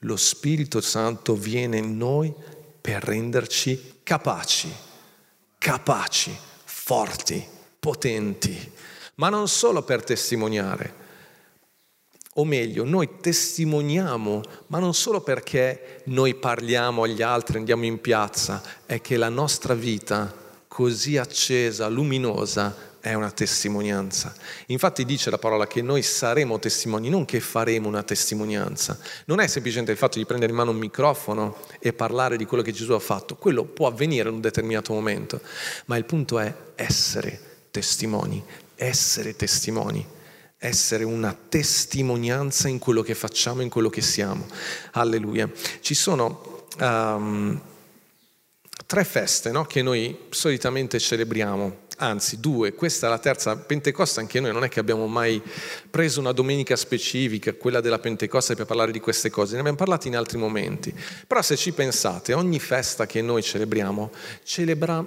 Lo 0.00 0.16
Spirito 0.16 0.80
Santo 0.80 1.34
viene 1.34 1.78
in 1.78 1.96
noi 1.96 2.32
per 2.80 3.02
renderci 3.02 4.00
capaci, 4.04 4.72
capaci, 5.58 6.36
forti, 6.64 7.44
potenti, 7.80 8.72
ma 9.16 9.30
non 9.30 9.48
solo 9.48 9.82
per 9.82 10.04
testimoniare, 10.04 11.02
o 12.36 12.44
meglio, 12.44 12.84
noi 12.84 13.08
testimoniamo, 13.20 14.42
ma 14.68 14.78
non 14.78 14.92
solo 14.92 15.20
perché 15.20 16.02
noi 16.06 16.34
parliamo 16.34 17.04
agli 17.04 17.22
altri, 17.22 17.58
andiamo 17.58 17.84
in 17.84 18.00
piazza, 18.00 18.62
è 18.86 19.00
che 19.00 19.16
la 19.16 19.28
nostra 19.28 19.74
vita 19.74 20.34
così 20.66 21.16
accesa, 21.16 21.86
luminosa, 21.86 22.92
è 22.98 23.12
una 23.14 23.30
testimonianza. 23.30 24.34
Infatti 24.68 25.04
dice 25.04 25.30
la 25.30 25.38
parola 25.38 25.68
che 25.68 25.82
noi 25.82 26.02
saremo 26.02 26.58
testimoni, 26.58 27.08
non 27.08 27.24
che 27.24 27.38
faremo 27.38 27.86
una 27.86 28.02
testimonianza. 28.02 28.98
Non 29.26 29.40
è 29.40 29.46
semplicemente 29.46 29.92
il 29.92 29.98
fatto 29.98 30.18
di 30.18 30.24
prendere 30.24 30.50
in 30.50 30.56
mano 30.56 30.70
un 30.70 30.78
microfono 30.78 31.58
e 31.78 31.92
parlare 31.92 32.36
di 32.36 32.46
quello 32.46 32.62
che 32.64 32.72
Gesù 32.72 32.92
ha 32.92 32.98
fatto, 32.98 33.36
quello 33.36 33.64
può 33.64 33.86
avvenire 33.86 34.28
in 34.28 34.36
un 34.36 34.40
determinato 34.40 34.92
momento, 34.92 35.40
ma 35.84 35.96
il 35.96 36.04
punto 36.04 36.40
è 36.40 36.52
essere 36.74 37.38
testimoni, 37.70 38.42
essere 38.74 39.36
testimoni 39.36 40.13
essere 40.64 41.04
una 41.04 41.36
testimonianza 41.48 42.68
in 42.68 42.78
quello 42.78 43.02
che 43.02 43.14
facciamo, 43.14 43.60
in 43.60 43.68
quello 43.68 43.90
che 43.90 44.00
siamo. 44.00 44.46
Alleluia. 44.92 45.50
Ci 45.80 45.94
sono 45.94 46.66
um, 46.80 47.60
tre 48.86 49.04
feste 49.04 49.50
no? 49.50 49.66
che 49.66 49.82
noi 49.82 50.16
solitamente 50.30 50.98
celebriamo, 50.98 51.82
anzi 51.98 52.40
due, 52.40 52.72
questa 52.72 53.06
è 53.06 53.10
la 53.10 53.18
terza, 53.18 53.56
Pentecoste 53.56 54.20
anche 54.20 54.40
noi 54.40 54.52
non 54.52 54.64
è 54.64 54.68
che 54.68 54.80
abbiamo 54.80 55.06
mai 55.06 55.40
preso 55.90 56.20
una 56.20 56.32
domenica 56.32 56.76
specifica, 56.76 57.52
quella 57.52 57.82
della 57.82 57.98
Pentecoste 57.98 58.54
per 58.54 58.64
parlare 58.64 58.90
di 58.90 59.00
queste 59.00 59.28
cose, 59.28 59.54
ne 59.54 59.60
abbiamo 59.60 59.76
parlato 59.76 60.08
in 60.08 60.16
altri 60.16 60.38
momenti, 60.38 60.94
però 61.26 61.42
se 61.42 61.56
ci 61.56 61.72
pensate, 61.72 62.32
ogni 62.32 62.58
festa 62.58 63.04
che 63.04 63.20
noi 63.20 63.42
celebriamo 63.42 64.10
celebra 64.42 65.04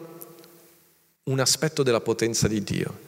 un 1.24 1.40
aspetto 1.40 1.82
della 1.82 2.00
potenza 2.00 2.48
di 2.48 2.64
Dio. 2.64 3.07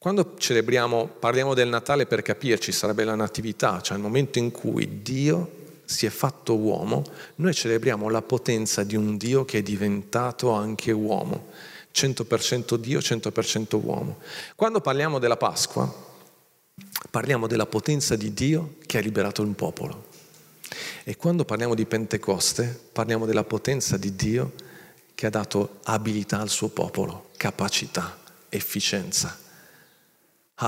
Quando 0.00 0.34
celebriamo, 0.38 1.08
parliamo 1.18 1.52
del 1.52 1.68
Natale 1.68 2.06
per 2.06 2.22
capirci, 2.22 2.72
sarebbe 2.72 3.04
la 3.04 3.14
natività, 3.14 3.82
cioè 3.82 3.98
il 3.98 4.02
momento 4.02 4.38
in 4.38 4.50
cui 4.50 5.02
Dio 5.02 5.58
si 5.84 6.06
è 6.06 6.08
fatto 6.08 6.56
uomo, 6.56 7.04
noi 7.34 7.52
celebriamo 7.52 8.08
la 8.08 8.22
potenza 8.22 8.82
di 8.82 8.96
un 8.96 9.18
Dio 9.18 9.44
che 9.44 9.58
è 9.58 9.62
diventato 9.62 10.52
anche 10.52 10.90
uomo, 10.90 11.48
100% 11.94 12.76
Dio, 12.76 13.00
100% 13.00 13.78
uomo. 13.84 14.20
Quando 14.56 14.80
parliamo 14.80 15.18
della 15.18 15.36
Pasqua, 15.36 15.94
parliamo 17.10 17.46
della 17.46 17.66
potenza 17.66 18.16
di 18.16 18.32
Dio 18.32 18.76
che 18.86 18.96
ha 18.96 19.02
liberato 19.02 19.42
un 19.42 19.54
popolo. 19.54 20.06
E 21.04 21.14
quando 21.16 21.44
parliamo 21.44 21.74
di 21.74 21.84
Pentecoste, 21.84 22.88
parliamo 22.90 23.26
della 23.26 23.44
potenza 23.44 23.98
di 23.98 24.16
Dio 24.16 24.52
che 25.14 25.26
ha 25.26 25.30
dato 25.30 25.80
abilità 25.82 26.40
al 26.40 26.48
suo 26.48 26.68
popolo, 26.68 27.28
capacità, 27.36 28.16
efficienza. 28.48 29.48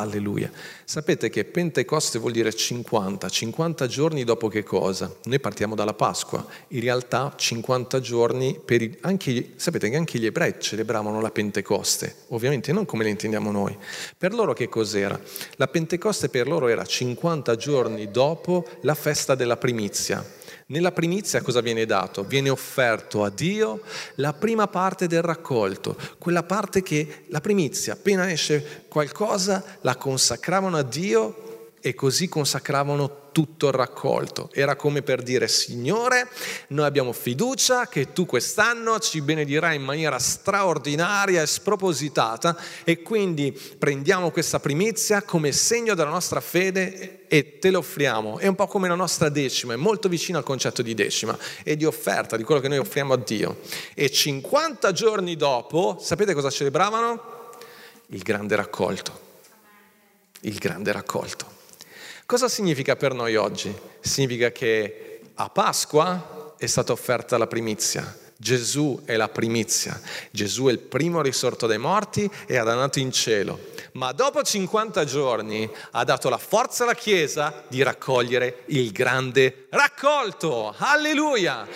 Alleluia. 0.00 0.50
Sapete 0.84 1.28
che 1.28 1.44
Pentecoste 1.44 2.18
vuol 2.18 2.32
dire 2.32 2.52
50, 2.52 3.28
50 3.28 3.86
giorni 3.86 4.24
dopo 4.24 4.48
che 4.48 4.62
cosa? 4.62 5.14
Noi 5.24 5.40
partiamo 5.40 5.74
dalla 5.74 5.92
Pasqua, 5.94 6.44
in 6.68 6.80
realtà 6.80 7.34
50 7.36 8.00
giorni 8.00 8.58
per 8.64 8.82
i, 8.82 8.96
anche, 9.02 9.52
sapete 9.56 9.90
che 9.90 9.96
anche 9.96 10.18
gli 10.18 10.26
ebrei 10.26 10.54
celebravano 10.58 11.20
la 11.20 11.30
Pentecoste, 11.30 12.14
ovviamente 12.28 12.72
non 12.72 12.86
come 12.86 13.04
le 13.04 13.10
intendiamo 13.10 13.50
noi. 13.50 13.76
Per 14.16 14.32
loro 14.32 14.54
che 14.54 14.68
cos'era? 14.68 15.20
La 15.56 15.68
Pentecoste 15.68 16.28
per 16.28 16.46
loro 16.46 16.68
era 16.68 16.84
50 16.84 17.56
giorni 17.56 18.10
dopo 18.10 18.66
la 18.82 18.94
festa 18.94 19.34
della 19.34 19.56
primizia. 19.56 20.40
Nella 20.66 20.92
primizia 20.92 21.42
cosa 21.42 21.60
viene 21.60 21.86
dato? 21.86 22.24
Viene 22.24 22.48
offerto 22.48 23.24
a 23.24 23.30
Dio 23.30 23.80
la 24.16 24.32
prima 24.32 24.66
parte 24.68 25.06
del 25.06 25.22
raccolto, 25.22 25.96
quella 26.18 26.42
parte 26.42 26.82
che 26.82 27.24
la 27.28 27.40
primizia, 27.40 27.94
appena 27.94 28.30
esce 28.30 28.84
qualcosa, 28.88 29.62
la 29.80 29.96
consacravano 29.96 30.76
a 30.76 30.82
Dio 30.82 31.51
e 31.82 31.94
così 31.94 32.28
consacravano 32.28 33.30
tutto 33.32 33.66
il 33.66 33.72
raccolto. 33.72 34.50
Era 34.52 34.76
come 34.76 35.02
per 35.02 35.22
dire, 35.22 35.48
Signore, 35.48 36.28
noi 36.68 36.86
abbiamo 36.86 37.12
fiducia 37.12 37.88
che 37.88 38.12
tu 38.12 38.24
quest'anno 38.24 39.00
ci 39.00 39.20
benedirai 39.20 39.76
in 39.76 39.82
maniera 39.82 40.18
straordinaria 40.18 41.42
e 41.42 41.46
spropositata 41.46 42.56
e 42.84 43.02
quindi 43.02 43.58
prendiamo 43.78 44.30
questa 44.30 44.60
primizia 44.60 45.22
come 45.22 45.50
segno 45.50 45.94
della 45.94 46.10
nostra 46.10 46.40
fede 46.40 47.26
e 47.26 47.58
te 47.58 47.70
lo 47.70 47.78
offriamo. 47.78 48.38
È 48.38 48.46
un 48.46 48.54
po' 48.54 48.68
come 48.68 48.86
la 48.86 48.94
nostra 48.94 49.28
decima, 49.28 49.72
è 49.72 49.76
molto 49.76 50.08
vicino 50.08 50.38
al 50.38 50.44
concetto 50.44 50.82
di 50.82 50.94
decima 50.94 51.36
e 51.64 51.76
di 51.76 51.84
offerta, 51.84 52.36
di 52.36 52.44
quello 52.44 52.60
che 52.60 52.68
noi 52.68 52.78
offriamo 52.78 53.14
a 53.14 53.16
Dio. 53.16 53.58
E 53.94 54.08
50 54.08 54.92
giorni 54.92 55.34
dopo, 55.34 55.98
sapete 56.00 56.34
cosa 56.34 56.50
celebravano? 56.50 57.50
Il 58.08 58.22
grande 58.22 58.54
raccolto. 58.54 59.30
Il 60.42 60.58
grande 60.58 60.92
raccolto. 60.92 61.61
Cosa 62.26 62.48
significa 62.48 62.96
per 62.96 63.14
noi 63.14 63.36
oggi? 63.36 63.74
Significa 64.00 64.50
che 64.52 65.20
a 65.34 65.48
Pasqua 65.48 66.54
è 66.56 66.66
stata 66.66 66.92
offerta 66.92 67.36
la 67.36 67.46
primizia. 67.46 68.16
Gesù 68.36 69.02
è 69.04 69.14
la 69.14 69.28
primizia, 69.28 70.00
Gesù 70.32 70.66
è 70.66 70.72
il 70.72 70.80
primo 70.80 71.22
risorto 71.22 71.68
dai 71.68 71.78
morti 71.78 72.28
e 72.46 72.54
è 72.54 72.56
andato 72.56 72.98
in 72.98 73.12
cielo 73.12 73.71
ma 73.92 74.12
dopo 74.12 74.42
50 74.42 75.04
giorni 75.04 75.68
ha 75.90 76.04
dato 76.04 76.28
la 76.28 76.38
forza 76.38 76.84
alla 76.84 76.94
Chiesa 76.94 77.64
di 77.68 77.82
raccogliere 77.82 78.62
il 78.66 78.90
grande 78.90 79.66
raccolto. 79.70 80.74
Alleluia! 80.78 81.66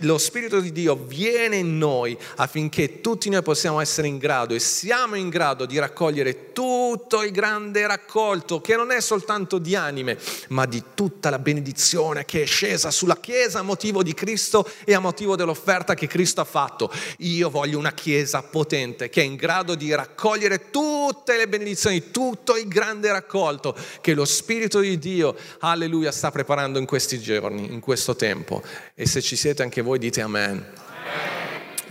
lo 0.00 0.18
Spirito 0.18 0.60
di 0.60 0.72
Dio 0.72 0.94
viene 0.94 1.56
in 1.56 1.78
noi 1.78 2.16
affinché 2.36 3.00
tutti 3.00 3.28
noi 3.28 3.42
possiamo 3.42 3.80
essere 3.80 4.08
in 4.08 4.18
grado 4.18 4.54
e 4.54 4.58
siamo 4.58 5.16
in 5.16 5.28
grado 5.28 5.66
di 5.66 5.78
raccogliere 5.78 6.52
tutto 6.52 7.22
il 7.22 7.30
grande 7.30 7.86
raccolto 7.86 8.60
che 8.60 8.76
non 8.76 8.90
è 8.90 9.00
soltanto 9.00 9.58
di 9.58 9.74
anime, 9.74 10.18
ma 10.48 10.66
di 10.66 10.82
tutta 10.94 11.30
la 11.30 11.38
benedizione 11.38 12.24
che 12.24 12.42
è 12.42 12.46
scesa 12.46 12.90
sulla 12.90 13.18
Chiesa 13.18 13.60
a 13.60 13.62
motivo 13.62 14.02
di 14.02 14.14
Cristo 14.14 14.68
e 14.84 14.94
a 14.94 15.00
motivo 15.00 15.36
dell'offerta 15.36 15.94
che 15.94 16.06
Cristo 16.06 16.40
ha 16.40 16.44
fatto. 16.44 16.90
Io 17.18 17.50
voglio 17.50 17.78
una 17.78 17.92
Chiesa 17.92 18.42
potente 18.42 19.08
che 19.08 19.20
è 19.20 19.24
in 19.24 19.36
grado 19.36 19.74
di 19.74 19.94
raccogliere 19.94 20.70
tutte 20.70 21.36
le 21.36 21.48
benedizioni, 21.50 22.10
tutto 22.10 22.56
il 22.56 22.66
grande 22.66 23.12
raccolto 23.12 23.76
che 24.00 24.14
lo 24.14 24.24
Spirito 24.24 24.80
di 24.80 24.98
Dio, 24.98 25.36
alleluia, 25.58 26.10
sta 26.10 26.30
preparando 26.30 26.78
in 26.78 26.86
questi 26.86 27.20
giorni, 27.20 27.70
in 27.70 27.80
questo 27.80 28.16
tempo. 28.16 28.62
E 28.94 29.06
se 29.06 29.20
ci 29.20 29.36
siete 29.36 29.62
anche 29.62 29.82
voi 29.82 29.98
dite 29.98 30.22
amen. 30.22 30.66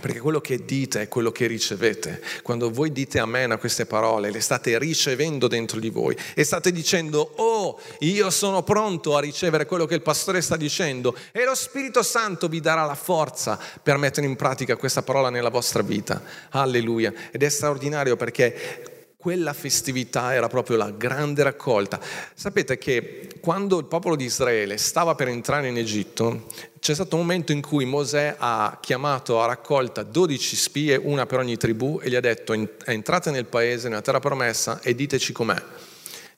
Perché 0.00 0.18
quello 0.18 0.40
che 0.40 0.64
dite 0.64 1.02
è 1.02 1.08
quello 1.08 1.30
che 1.30 1.46
ricevete. 1.46 2.22
Quando 2.42 2.70
voi 2.70 2.90
dite 2.90 3.18
amen 3.18 3.52
a 3.52 3.58
queste 3.58 3.84
parole, 3.84 4.30
le 4.30 4.40
state 4.40 4.78
ricevendo 4.78 5.46
dentro 5.46 5.78
di 5.78 5.90
voi 5.90 6.16
e 6.34 6.42
state 6.42 6.72
dicendo, 6.72 7.34
oh, 7.36 7.78
io 7.98 8.30
sono 8.30 8.62
pronto 8.62 9.14
a 9.14 9.20
ricevere 9.20 9.66
quello 9.66 9.84
che 9.84 9.94
il 9.94 10.00
pastore 10.00 10.40
sta 10.40 10.56
dicendo 10.56 11.14
e 11.32 11.44
lo 11.44 11.54
Spirito 11.54 12.02
Santo 12.02 12.48
vi 12.48 12.60
darà 12.60 12.86
la 12.86 12.94
forza 12.94 13.58
per 13.82 13.98
mettere 13.98 14.26
in 14.26 14.36
pratica 14.36 14.76
questa 14.76 15.02
parola 15.02 15.28
nella 15.28 15.50
vostra 15.50 15.82
vita. 15.82 16.22
Alleluia. 16.48 17.12
Ed 17.30 17.42
è 17.42 17.48
straordinario 17.50 18.16
perché 18.16 18.89
quella 19.20 19.52
festività 19.52 20.32
era 20.32 20.48
proprio 20.48 20.78
la 20.78 20.90
grande 20.92 21.42
raccolta. 21.42 22.00
Sapete 22.34 22.78
che 22.78 23.28
quando 23.40 23.78
il 23.78 23.84
popolo 23.84 24.16
di 24.16 24.24
Israele 24.24 24.78
stava 24.78 25.14
per 25.14 25.28
entrare 25.28 25.68
in 25.68 25.76
Egitto, 25.76 26.46
c'è 26.80 26.94
stato 26.94 27.16
un 27.16 27.20
momento 27.20 27.52
in 27.52 27.60
cui 27.60 27.84
Mosè 27.84 28.36
ha 28.38 28.78
chiamato 28.80 29.42
a 29.42 29.44
raccolta 29.44 30.04
12 30.04 30.56
spie, 30.56 30.96
una 30.96 31.26
per 31.26 31.40
ogni 31.40 31.58
tribù, 31.58 32.00
e 32.02 32.08
gli 32.08 32.14
ha 32.14 32.20
detto 32.20 32.54
entrate 32.86 33.30
nel 33.30 33.44
paese, 33.44 33.90
nella 33.90 34.00
terra 34.00 34.20
promessa 34.20 34.80
e 34.80 34.94
diteci 34.94 35.34
com'è. 35.34 35.62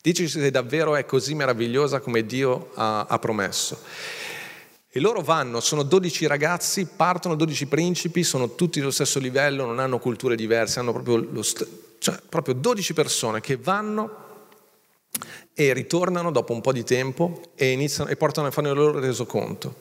Diteci 0.03 0.27
se 0.27 0.51
davvero 0.51 0.97
è 0.97 1.07
così 1.07 1.37
meravigliosa 1.37 2.01
come 2.01 2.27
Dio 2.27 2.73
ha, 2.75 3.07
ha 3.09 3.19
promesso. 3.21 3.79
E 4.91 4.99
loro 4.99 5.21
vanno, 5.21 5.61
sono 5.61 5.85
12 5.85 6.27
ragazzi, 6.27 6.85
partono 6.85 7.37
12 7.37 7.67
principi, 7.67 8.25
sono 8.25 8.57
tutti 8.57 8.81
dello 8.81 8.91
stesso 8.91 9.21
livello, 9.21 9.67
non 9.67 9.79
hanno 9.79 10.01
culture 10.01 10.35
diverse, 10.35 10.81
hanno 10.81 10.93
proprio 10.93 11.29
lo 11.31 11.43
stesso 11.43 11.91
cioè 12.03 12.19
proprio 12.29 12.55
12 12.55 12.95
persone 12.95 13.41
che 13.41 13.57
vanno 13.57 14.31
e 15.55 15.73
ritornano 15.73 16.33
dopo 16.33 16.53
un 16.53 16.61
po' 16.61 16.73
di 16.73 16.83
tempo 16.83 17.53
e, 17.55 17.71
iniziano, 17.71 18.11
e 18.11 18.17
portano 18.17 18.51
fare 18.51 18.71
il 18.71 18.75
loro 18.75 18.99
resoconto. 18.99 19.77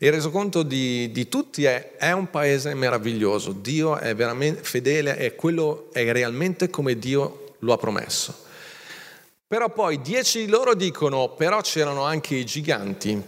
Il 0.00 0.10
resoconto 0.10 0.64
di, 0.64 1.12
di 1.12 1.28
tutti 1.28 1.64
è, 1.64 1.94
è 1.96 2.10
un 2.10 2.28
paese 2.28 2.74
meraviglioso, 2.74 3.52
Dio 3.52 3.98
è 3.98 4.16
veramente 4.16 4.64
fedele, 4.64 5.16
è, 5.16 5.36
quello, 5.36 5.90
è 5.92 6.10
realmente 6.10 6.70
come 6.70 6.98
Dio 6.98 7.54
lo 7.60 7.72
ha 7.72 7.76
promesso. 7.76 8.34
Però 9.46 9.70
poi 9.70 10.00
dieci 10.00 10.46
di 10.46 10.50
loro 10.50 10.74
dicono, 10.74 11.28
però 11.28 11.60
c'erano 11.60 12.02
anche 12.02 12.34
i 12.34 12.44
giganti, 12.44 13.22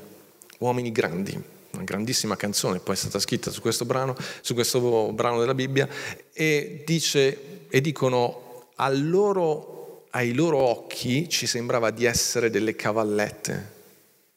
uomini 0.59 0.91
grandi, 0.91 1.41
una 1.83 1.85
grandissima 1.85 2.37
canzone, 2.37 2.79
poi 2.79 2.95
è 2.95 2.99
stata 2.99 3.19
scritta 3.19 3.51
su 3.51 3.61
questo 3.61 3.85
brano, 3.85 4.17
su 4.41 4.55
questo 4.55 5.13
brano 5.13 5.41
della 5.41 5.55
Bibbia, 5.55 5.89
e 6.33 6.83
dice 6.87 7.67
e 7.69 7.81
dicono 7.81 8.71
loro, 8.91 10.07
ai 10.11 10.33
loro 10.33 10.59
occhi 10.59 11.29
ci 11.29 11.47
sembrava 11.47 11.91
di 11.91 12.05
essere 12.05 12.51
delle 12.51 12.75
cavallette. 12.75 13.81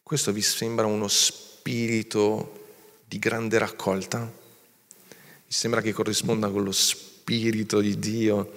Questo 0.04 0.32
vi 0.32 0.42
sembra 0.42 0.86
uno 0.86 1.08
spirito 1.08 2.64
di 3.06 3.20
grande 3.20 3.58
raccolta? 3.58 4.20
Vi 5.48 5.54
sembra 5.54 5.82
che 5.82 5.94
corrisponda 5.94 6.50
con 6.50 6.64
lo 6.64 6.72
spirito 6.72 7.80
di 7.80 7.98
Dio? 7.98 8.52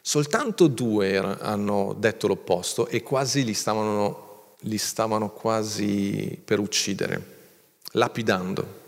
Soltanto 0.00 0.66
due 0.66 1.16
hanno 1.16 1.94
detto 1.98 2.26
l'opposto 2.26 2.88
e 2.88 3.02
quasi 3.02 3.44
li 3.44 3.54
stavano, 3.54 4.56
li 4.60 4.76
stavano 4.76 5.30
quasi 5.30 6.38
per 6.44 6.58
uccidere, 6.58 7.33
lapidando 7.94 8.82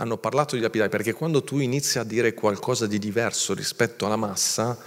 hanno 0.00 0.16
parlato 0.16 0.54
di 0.54 0.60
lapidare, 0.60 0.90
perché 0.90 1.12
quando 1.12 1.42
tu 1.42 1.58
inizi 1.58 1.98
a 1.98 2.04
dire 2.04 2.32
qualcosa 2.32 2.86
di 2.86 2.98
diverso 2.98 3.52
rispetto 3.52 4.06
alla 4.06 4.16
massa, 4.16 4.78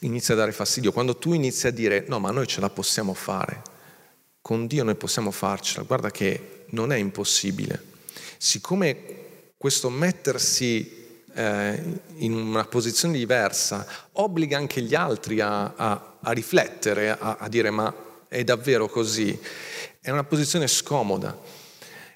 inizia 0.00 0.34
a 0.34 0.36
dare 0.36 0.52
fastidio. 0.52 0.92
Quando 0.92 1.16
tu 1.16 1.32
inizi 1.32 1.66
a 1.66 1.72
dire 1.72 2.04
no, 2.06 2.20
ma 2.20 2.30
noi 2.30 2.46
ce 2.46 2.60
la 2.60 2.70
possiamo 2.70 3.14
fare, 3.14 3.62
con 4.40 4.66
Dio 4.68 4.84
noi 4.84 4.94
possiamo 4.94 5.32
farcela, 5.32 5.84
guarda 5.84 6.12
che 6.12 6.66
non 6.68 6.92
è 6.92 6.96
impossibile. 6.96 7.82
Siccome 8.38 9.50
questo 9.56 9.90
mettersi 9.90 11.24
eh, 11.34 11.82
in 12.18 12.32
una 12.32 12.64
posizione 12.64 13.18
diversa 13.18 13.86
obbliga 14.12 14.56
anche 14.56 14.82
gli 14.82 14.94
altri 14.94 15.40
a, 15.40 15.74
a, 15.74 16.18
a 16.20 16.30
riflettere, 16.30 17.10
a, 17.10 17.38
a 17.40 17.48
dire 17.48 17.70
ma 17.70 17.92
è 18.28 18.44
davvero 18.44 18.88
così, 18.88 19.36
è 20.00 20.10
una 20.10 20.24
posizione 20.24 20.68
scomoda. 20.68 21.60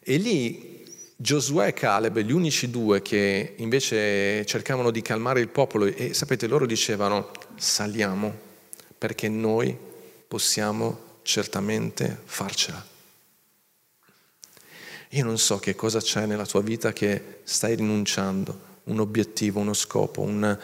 E 0.09 0.19
lì 0.19 0.85
Giosuè 1.16 1.66
e 1.66 1.73
Caleb, 1.73 2.21
gli 2.21 2.31
unici 2.31 2.71
due 2.71 3.03
che 3.03 3.55
invece 3.57 4.47
cercavano 4.47 4.92
di 4.92 5.03
calmare 5.03 5.40
il 5.40 5.49
popolo 5.49 5.85
e 5.87 6.14
sapete 6.14 6.47
loro 6.47 6.64
dicevano 6.64 7.33
saliamo 7.57 8.33
perché 8.97 9.29
noi 9.29 9.77
possiamo 10.29 11.16
certamente 11.23 12.21
farcela. 12.25 12.87
Io 15.11 15.25
non 15.25 15.38
so 15.38 15.59
che 15.59 15.75
cosa 15.75 15.99
c'è 16.01 16.25
nella 16.25 16.47
tua 16.47 16.62
vita 16.62 16.92
che 16.92 17.40
stai 17.42 17.75
rinunciando, 17.75 18.61
un 18.85 19.01
obiettivo, 19.01 19.59
uno 19.59 19.75
scopo, 19.75 20.21
una, 20.21 20.57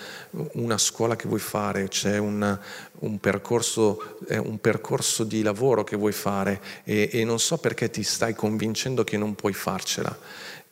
una 0.53 0.79
scuola 0.79 1.17
che 1.17 1.27
vuoi 1.27 1.41
fare, 1.41 1.89
c'è 1.89 2.17
una, 2.19 2.61
un, 3.03 3.19
percorso, 3.19 4.19
eh, 4.29 4.39
un, 4.39 4.59
percorso, 4.61 5.25
di 5.25 5.43
lavoro 5.43 5.85
che 5.85 5.97
vuoi 5.97 6.13
fare 6.13 6.61
e, 6.85 7.09
e 7.13 7.25
non 7.25 7.39
so 7.39 7.59
perché 7.59 7.91
ti 7.91 8.03
stai 8.03 8.35
convincendo 8.35 9.05
che 9.05 9.17
non 9.17 9.35
puoi 9.35 9.53
farcela 9.53 10.17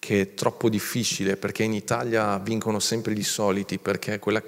che 0.01 0.23
è 0.23 0.35
troppo 0.35 0.69
difficile 0.69 1.37
perché 1.37 1.63
in 1.63 1.75
Italia 1.75 2.39
vincono 2.39 2.81
sempre 2.81 3.13
gli 3.13 3.23
soliti, 3.23 3.79
perché 3.79 4.19
quel, 4.19 4.43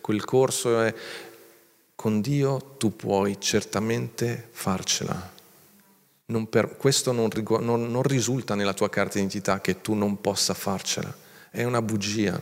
quel 0.00 0.24
corso 0.24 0.80
è... 0.80 0.94
Con 1.94 2.20
Dio 2.20 2.74
tu 2.76 2.94
puoi 2.94 3.40
certamente 3.40 4.48
farcela. 4.50 5.32
Non 6.26 6.46
per, 6.48 6.76
questo 6.76 7.10
non, 7.10 7.30
non, 7.60 7.90
non 7.90 8.02
risulta 8.02 8.54
nella 8.54 8.74
tua 8.74 8.90
carta 8.90 9.14
d'identità 9.14 9.62
che 9.62 9.80
tu 9.80 9.94
non 9.94 10.20
possa 10.20 10.52
farcela. 10.52 11.14
È 11.50 11.64
una 11.64 11.80
bugia. 11.80 12.38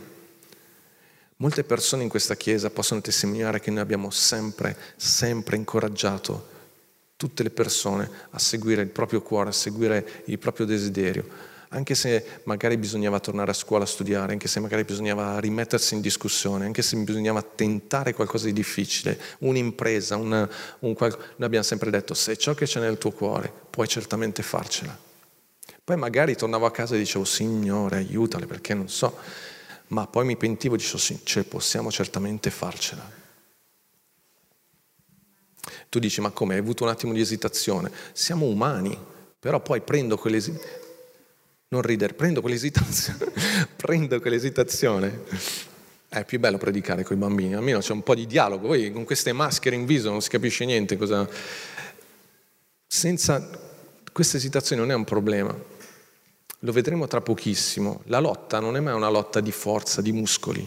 Molte 1.37 1.65
persone 1.65 2.03
in 2.03 2.09
questa 2.09 2.37
chiesa 2.37 2.71
possono 2.71 3.01
testimoniare 3.01 3.61
che 3.61 3.71
noi 3.71 3.81
abbiamo 3.81 4.11
sempre, 4.11 4.77
sempre 4.97 5.57
incoraggiato 5.57 6.53
tutte 7.17 7.43
le 7.43 7.51
persone 7.51 8.11
a 8.31 8.39
seguire 8.39 8.83
il 8.83 8.89
proprio 8.89 9.23
cuore, 9.23 9.51
a 9.51 9.53
seguire 9.53 10.23
il 10.27 10.39
proprio 10.39 10.67
desiderio 10.67 11.53
anche 11.75 11.95
se 11.95 12.41
magari 12.45 12.77
bisognava 12.77 13.19
tornare 13.19 13.51
a 13.51 13.55
scuola 13.55 13.85
a 13.85 13.87
studiare, 13.87 14.33
anche 14.33 14.49
se 14.49 14.61
magari 14.61 14.85
bisognava 14.85 15.39
rimettersi 15.41 15.95
in 15.95 16.01
discussione, 16.01 16.65
anche 16.65 16.83
se 16.83 16.97
bisognava 16.97 17.43
tentare 17.43 18.15
qualcosa 18.15 18.47
di 18.47 18.53
difficile, 18.53 19.21
un'impresa, 19.39 20.17
una, 20.17 20.49
un 20.81 20.95
qual... 20.95 21.11
noi 21.11 21.47
abbiamo 21.47 21.65
sempre 21.65 21.91
detto 21.91 22.15
se 22.15 22.37
ciò 22.37 22.55
che 22.55 22.67
c'è 22.67 22.81
nel 22.81 22.97
tuo 22.97 23.11
cuore 23.11 23.53
puoi 23.71 23.89
certamente 23.89 24.43
farcela. 24.43 24.97
Poi 25.83 25.97
magari 25.97 26.37
tornavo 26.37 26.65
a 26.65 26.71
casa 26.71 26.95
e 26.95 26.99
dicevo 26.99 27.25
Signore 27.25 27.97
aiutale 27.97 28.47
perché 28.47 28.73
non 28.73 28.89
so, 28.89 29.19
ma 29.89 30.07
poi 30.07 30.25
mi 30.25 30.37
pentivo 30.37 30.75
e 30.75 30.79
dicevo 30.79 30.99
sì, 30.99 31.21
ce 31.25 31.45
possiamo 31.45 31.91
certamente 31.91 32.51
farcela. 32.51 33.23
Tu 35.89 35.99
dici 35.99 36.21
ma 36.21 36.31
come 36.31 36.55
hai 36.55 36.61
avuto 36.61 36.85
un 36.85 36.91
attimo 36.91 37.13
di 37.13 37.21
esitazione? 37.21 37.91
Siamo 38.13 38.47
umani, 38.47 38.99
però 39.39 39.61
poi 39.61 39.81
prendo 39.81 40.17
quell'esitazione 40.17 40.83
non 41.75 41.83
ridere, 41.83 42.15
prendo 42.15 42.41
quell'esitazione, 42.41 43.33
prendo 43.77 44.21
quell'esitazione. 44.21 45.23
È 46.09 46.25
più 46.25 46.39
bello 46.39 46.59
predicare 46.59 47.03
con 47.03 47.17
i 47.17 47.19
bambini, 47.19 47.55
almeno 47.55 47.81
c'è 47.81 47.93
un 47.93 48.05
po' 48.05 48.15
di 48.15 48.27
dialogo, 48.27 48.69
poi 48.69 48.93
con 48.93 49.05
queste 49.05 49.33
maschere 49.33 49.75
in 49.75 49.85
viso 49.85 50.11
non 50.11 50.23
si 50.23 50.29
capisce 50.29 50.65
niente 50.65 50.97
cosa... 50.97 51.29
Senza... 52.87 53.73
Questa 54.13 54.37
esitazione 54.37 54.81
non 54.81 54.93
è 54.93 54.95
un 54.95 55.03
problema, 55.03 55.53
lo 56.65 56.73
vedremo 56.73 57.07
tra 57.07 57.21
pochissimo. 57.21 58.01
La 58.07 58.21
lotta 58.21 58.59
non 58.59 58.77
è 58.77 58.81
mai 58.81 58.95
una 58.95 59.11
lotta 59.11 59.41
di 59.41 59.53
forza, 59.53 60.01
di 60.01 60.13
muscoli. 60.13 60.67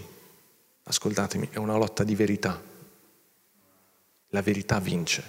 Ascoltatemi, 0.83 1.49
è 1.51 1.57
una 1.57 1.75
lotta 1.75 2.03
di 2.03 2.15
verità. 2.15 2.61
La 4.29 4.41
verità 4.41 4.79
vince. 4.79 5.23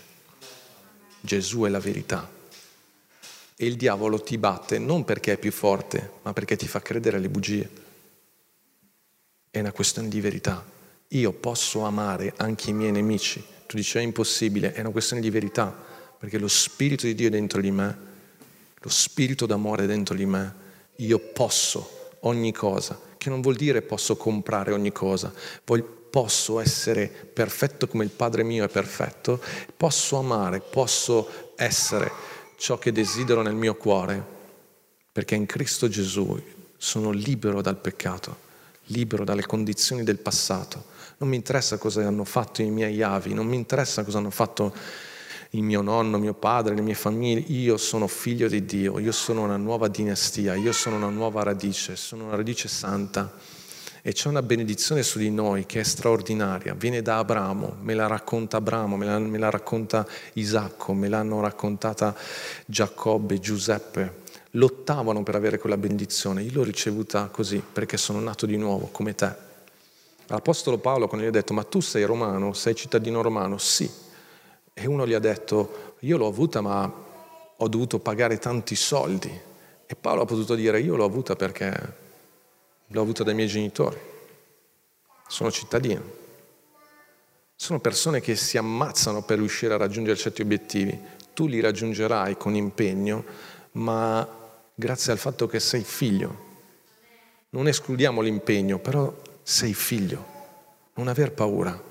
Gesù 1.20 1.62
è 1.62 1.70
la 1.70 1.80
verità. 1.80 2.30
E 3.56 3.66
il 3.66 3.76
diavolo 3.76 4.20
ti 4.20 4.36
batte 4.36 4.78
non 4.78 5.04
perché 5.04 5.32
è 5.32 5.38
più 5.38 5.50
forte, 5.52 6.12
ma 6.22 6.34
perché 6.34 6.54
ti 6.56 6.68
fa 6.68 6.80
credere 6.80 7.16
alle 7.16 7.30
bugie. 7.30 7.70
È 9.50 9.58
una 9.58 9.72
questione 9.72 10.08
di 10.08 10.20
verità. 10.20 10.62
Io 11.08 11.32
posso 11.32 11.80
amare 11.84 12.34
anche 12.36 12.70
i 12.70 12.74
miei 12.74 12.92
nemici. 12.92 13.42
Tu 13.66 13.76
dici 13.76 13.96
è 13.96 14.02
impossibile, 14.02 14.74
è 14.74 14.80
una 14.80 14.90
questione 14.90 15.22
di 15.22 15.30
verità, 15.30 15.74
perché 16.18 16.36
lo 16.36 16.48
Spirito 16.48 17.06
di 17.06 17.14
Dio 17.14 17.30
dentro 17.30 17.62
di 17.62 17.70
me, 17.70 18.07
lo 18.80 18.88
Spirito 18.88 19.46
d'amore 19.46 19.86
dentro 19.86 20.14
di 20.14 20.26
me. 20.26 20.66
Io 20.96 21.18
posso 21.18 22.10
ogni 22.20 22.52
cosa, 22.52 22.98
che 23.16 23.28
non 23.28 23.40
vuol 23.40 23.56
dire 23.56 23.82
posso 23.82 24.16
comprare 24.16 24.72
ogni 24.72 24.92
cosa, 24.92 25.32
posso 26.10 26.58
essere 26.58 27.06
perfetto 27.06 27.86
come 27.86 28.04
il 28.04 28.10
Padre 28.10 28.42
mio 28.42 28.64
è 28.64 28.68
perfetto, 28.68 29.40
posso 29.76 30.16
amare, 30.16 30.60
posso 30.60 31.52
essere 31.56 32.10
ciò 32.56 32.78
che 32.78 32.92
desidero 32.92 33.42
nel 33.42 33.54
mio 33.54 33.76
cuore, 33.76 34.24
perché 35.12 35.34
in 35.34 35.46
Cristo 35.46 35.88
Gesù 35.88 36.40
sono 36.76 37.10
libero 37.10 37.60
dal 37.60 37.76
peccato, 37.76 38.36
libero 38.86 39.24
dalle 39.24 39.46
condizioni 39.46 40.02
del 40.02 40.18
passato. 40.18 40.96
Non 41.18 41.28
mi 41.28 41.36
interessa 41.36 41.78
cosa 41.78 42.06
hanno 42.06 42.24
fatto 42.24 42.62
i 42.62 42.70
miei 42.70 43.02
avi, 43.02 43.34
non 43.34 43.46
mi 43.46 43.56
interessa 43.56 44.04
cosa 44.04 44.18
hanno 44.18 44.30
fatto 44.30 44.74
il 45.50 45.62
mio 45.62 45.80
nonno, 45.80 46.18
mio 46.18 46.34
padre, 46.34 46.74
le 46.74 46.82
mie 46.82 46.94
famiglie. 46.94 47.44
Io 47.48 47.76
sono 47.76 48.06
figlio 48.06 48.48
di 48.48 48.64
Dio, 48.64 48.98
io 48.98 49.12
sono 49.12 49.42
una 49.42 49.56
nuova 49.56 49.88
dinastia, 49.88 50.54
io 50.54 50.72
sono 50.72 50.96
una 50.96 51.08
nuova 51.08 51.42
radice, 51.42 51.96
sono 51.96 52.24
una 52.24 52.36
radice 52.36 52.68
santa 52.68 53.32
e 54.02 54.12
c'è 54.12 54.28
una 54.28 54.42
benedizione 54.42 55.02
su 55.02 55.18
di 55.18 55.30
noi 55.30 55.66
che 55.66 55.80
è 55.80 55.82
straordinaria, 55.82 56.74
viene 56.74 57.02
da 57.02 57.18
Abramo, 57.18 57.76
me 57.80 57.94
la 57.94 58.06
racconta 58.06 58.58
Abramo, 58.58 58.96
me 58.96 59.04
la, 59.04 59.18
me 59.18 59.38
la 59.38 59.50
racconta 59.50 60.06
Isacco, 60.34 60.94
me 60.94 61.08
l'hanno 61.08 61.40
raccontata 61.40 62.14
Giacobbe, 62.64 63.38
Giuseppe, 63.38 64.22
lottavano 64.52 65.22
per 65.22 65.34
avere 65.34 65.58
quella 65.58 65.76
benedizione, 65.76 66.42
io 66.42 66.52
l'ho 66.54 66.62
ricevuta 66.62 67.26
così 67.26 67.62
perché 67.70 67.96
sono 67.96 68.20
nato 68.20 68.46
di 68.46 68.56
nuovo 68.56 68.88
come 68.90 69.14
te. 69.14 69.46
L'Apostolo 70.26 70.78
Paolo 70.78 71.08
quando 71.08 71.26
gli 71.26 71.28
ha 71.28 71.32
detto 71.32 71.52
ma 71.52 71.64
tu 71.64 71.80
sei 71.80 72.04
romano, 72.04 72.52
sei 72.52 72.74
cittadino 72.74 73.20
romano? 73.22 73.58
Sì. 73.58 74.06
E 74.80 74.86
uno 74.86 75.08
gli 75.08 75.12
ha 75.12 75.18
detto 75.18 75.96
io 76.00 76.16
l'ho 76.16 76.28
avuta 76.28 76.60
ma 76.60 77.06
ho 77.56 77.68
dovuto 77.68 77.98
pagare 77.98 78.38
tanti 78.38 78.76
soldi. 78.76 79.46
E 79.84 79.96
Paolo 79.96 80.22
ha 80.22 80.24
potuto 80.24 80.54
dire 80.54 80.80
io 80.80 80.94
l'ho 80.94 81.04
avuta 81.04 81.34
perché 81.34 81.94
l'ho 82.86 83.00
avuto 83.00 83.24
dai 83.24 83.34
miei 83.34 83.48
genitori, 83.48 83.98
sono 85.26 85.50
cittadino. 85.50 86.16
Sono 87.56 87.80
persone 87.80 88.20
che 88.20 88.36
si 88.36 88.56
ammazzano 88.56 89.22
per 89.22 89.38
riuscire 89.38 89.74
a 89.74 89.78
raggiungere 89.78 90.16
certi 90.16 90.42
obiettivi. 90.42 90.96
Tu 91.34 91.48
li 91.48 91.58
raggiungerai 91.58 92.36
con 92.36 92.54
impegno, 92.54 93.24
ma 93.72 94.26
grazie 94.72 95.10
al 95.10 95.18
fatto 95.18 95.48
che 95.48 95.58
sei 95.58 95.82
figlio. 95.82 96.46
Non 97.50 97.66
escludiamo 97.66 98.20
l'impegno, 98.20 98.78
però 98.78 99.12
sei 99.42 99.74
figlio. 99.74 100.24
Non 100.94 101.08
aver 101.08 101.32
paura. 101.32 101.87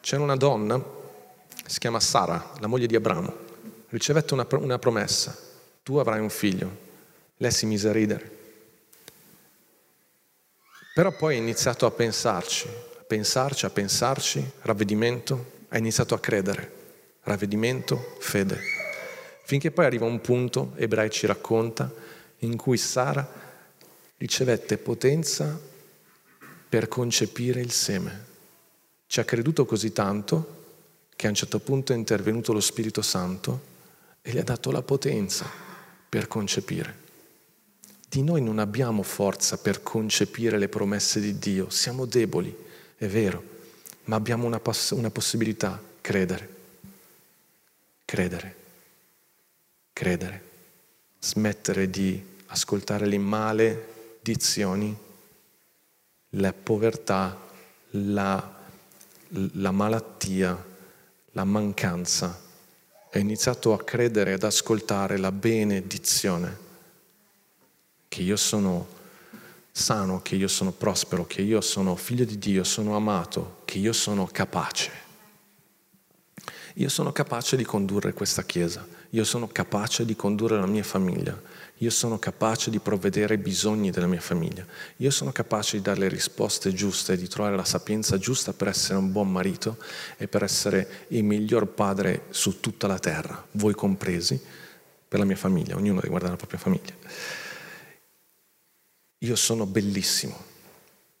C'era 0.00 0.22
una 0.22 0.36
donna, 0.36 0.82
si 1.66 1.78
chiama 1.78 2.00
Sara, 2.00 2.52
la 2.58 2.66
moglie 2.66 2.86
di 2.86 2.96
Abramo, 2.96 3.32
ricevette 3.88 4.34
una, 4.34 4.46
una 4.50 4.78
promessa. 4.78 5.36
Tu 5.82 5.96
avrai 5.96 6.20
un 6.20 6.30
figlio 6.30 6.88
lei 7.40 7.50
si 7.50 7.66
mise 7.66 7.88
a 7.88 7.92
ridere. 7.92 8.38
Però 10.94 11.10
poi 11.12 11.36
ha 11.36 11.38
iniziato 11.38 11.86
a 11.86 11.90
pensarci, 11.90 12.68
a 12.68 13.02
pensarci, 13.02 13.64
a 13.64 13.70
pensarci, 13.70 14.50
ravvedimento, 14.62 15.52
ha 15.68 15.78
iniziato 15.78 16.14
a 16.14 16.20
credere, 16.20 16.72
ravvedimento, 17.22 18.16
fede. 18.18 18.60
Finché 19.44 19.70
poi 19.70 19.86
arriva 19.86 20.04
un 20.04 20.20
punto, 20.20 20.72
Ebrei 20.76 21.08
ci 21.10 21.26
racconta, 21.26 21.90
in 22.40 22.56
cui 22.56 22.76
Sara 22.76 23.26
ricevette 24.18 24.76
potenza 24.76 25.58
per 26.68 26.88
concepire 26.88 27.60
il 27.60 27.70
seme. 27.70 28.28
Ci 29.10 29.18
ha 29.18 29.24
creduto 29.24 29.64
così 29.64 29.92
tanto 29.92 30.58
che 31.16 31.26
a 31.26 31.30
un 31.30 31.34
certo 31.34 31.58
punto 31.58 31.92
è 31.92 31.96
intervenuto 31.96 32.52
lo 32.52 32.60
Spirito 32.60 33.02
Santo 33.02 33.60
e 34.22 34.30
gli 34.30 34.38
ha 34.38 34.44
dato 34.44 34.70
la 34.70 34.82
potenza 34.82 35.50
per 36.08 36.28
concepire. 36.28 36.94
Di 38.08 38.22
noi 38.22 38.40
non 38.40 38.60
abbiamo 38.60 39.02
forza 39.02 39.58
per 39.58 39.82
concepire 39.82 40.58
le 40.58 40.68
promesse 40.68 41.18
di 41.18 41.40
Dio, 41.40 41.70
siamo 41.70 42.06
deboli, 42.06 42.56
è 42.94 43.08
vero, 43.08 43.42
ma 44.04 44.14
abbiamo 44.14 44.46
una, 44.46 44.60
poss- 44.60 44.92
una 44.92 45.10
possibilità, 45.10 45.82
credere, 46.00 46.54
credere, 48.04 48.56
credere, 49.92 50.44
smettere 51.18 51.90
di 51.90 52.24
ascoltare 52.46 53.06
le 53.06 53.18
maledizioni, 53.18 54.96
la 56.28 56.52
povertà, 56.52 57.36
la, 57.90 58.58
la 59.30 59.70
malattia, 59.70 60.66
la 61.32 61.44
mancanza. 61.44 62.38
È 63.10 63.18
iniziato 63.18 63.72
a 63.72 63.82
credere, 63.82 64.34
ad 64.34 64.42
ascoltare 64.42 65.18
la 65.18 65.32
benedizione 65.32 66.68
che 68.08 68.22
io 68.22 68.36
sono 68.36 68.98
sano, 69.70 70.20
che 70.20 70.34
io 70.34 70.48
sono 70.48 70.72
prospero, 70.72 71.26
che 71.26 71.42
io 71.42 71.60
sono 71.60 71.94
figlio 71.96 72.24
di 72.24 72.38
Dio, 72.38 72.64
sono 72.64 72.96
amato, 72.96 73.62
che 73.64 73.78
io 73.78 73.92
sono 73.92 74.28
capace. 74.30 74.90
Io 76.74 76.88
sono 76.88 77.12
capace 77.12 77.56
di 77.56 77.64
condurre 77.64 78.12
questa 78.12 78.42
Chiesa, 78.42 78.86
io 79.10 79.24
sono 79.24 79.48
capace 79.48 80.04
di 80.04 80.14
condurre 80.14 80.58
la 80.58 80.66
mia 80.66 80.84
famiglia, 80.84 81.40
io 81.82 81.90
sono 81.90 82.18
capace 82.18 82.70
di 82.70 82.78
provvedere 82.78 83.34
ai 83.34 83.40
bisogni 83.40 83.90
della 83.90 84.06
mia 84.06 84.20
famiglia, 84.20 84.64
io 84.96 85.10
sono 85.10 85.32
capace 85.32 85.76
di 85.76 85.82
dare 85.82 86.00
le 86.00 86.08
risposte 86.08 86.72
giuste, 86.72 87.16
di 87.16 87.28
trovare 87.28 87.56
la 87.56 87.64
sapienza 87.64 88.18
giusta 88.18 88.52
per 88.52 88.68
essere 88.68 88.98
un 88.98 89.10
buon 89.12 89.30
marito 89.30 89.78
e 90.16 90.28
per 90.28 90.42
essere 90.42 91.06
il 91.08 91.24
miglior 91.24 91.66
padre 91.68 92.24
su 92.30 92.60
tutta 92.60 92.86
la 92.86 92.98
terra, 92.98 93.46
voi 93.52 93.74
compresi, 93.74 94.40
per 95.08 95.18
la 95.18 95.24
mia 95.24 95.36
famiglia, 95.36 95.74
ognuno 95.74 95.96
deve 95.96 96.08
guardare 96.08 96.32
la 96.32 96.38
propria 96.38 96.60
famiglia. 96.60 96.92
Io 99.18 99.36
sono 99.36 99.66
bellissimo. 99.66 100.48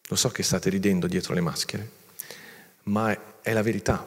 Lo 0.08 0.16
so 0.16 0.28
che 0.28 0.42
state 0.42 0.70
ridendo 0.70 1.06
dietro 1.06 1.34
le 1.34 1.40
maschere, 1.40 1.90
ma 2.84 3.40
è 3.40 3.52
la 3.52 3.62
verità. 3.62 4.04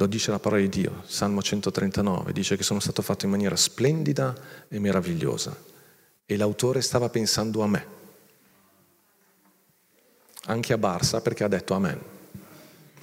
Lo 0.00 0.06
dice 0.06 0.30
la 0.30 0.38
parola 0.38 0.62
di 0.62 0.70
Dio, 0.70 1.02
Salmo 1.04 1.42
139, 1.42 2.32
dice 2.32 2.56
che 2.56 2.62
sono 2.62 2.80
stato 2.80 3.02
fatto 3.02 3.26
in 3.26 3.32
maniera 3.32 3.54
splendida 3.54 4.34
e 4.66 4.78
meravigliosa. 4.78 5.54
E 6.24 6.36
l'autore 6.38 6.80
stava 6.80 7.10
pensando 7.10 7.60
a 7.60 7.66
me. 7.66 7.86
Anche 10.44 10.72
a 10.72 10.78
Barsa 10.78 11.20
perché 11.20 11.44
ha 11.44 11.48
detto 11.48 11.74
Amen. 11.74 12.00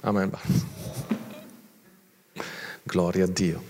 Amen. 0.00 0.32
Gloria 2.82 3.26
a 3.26 3.28
Dio. 3.28 3.62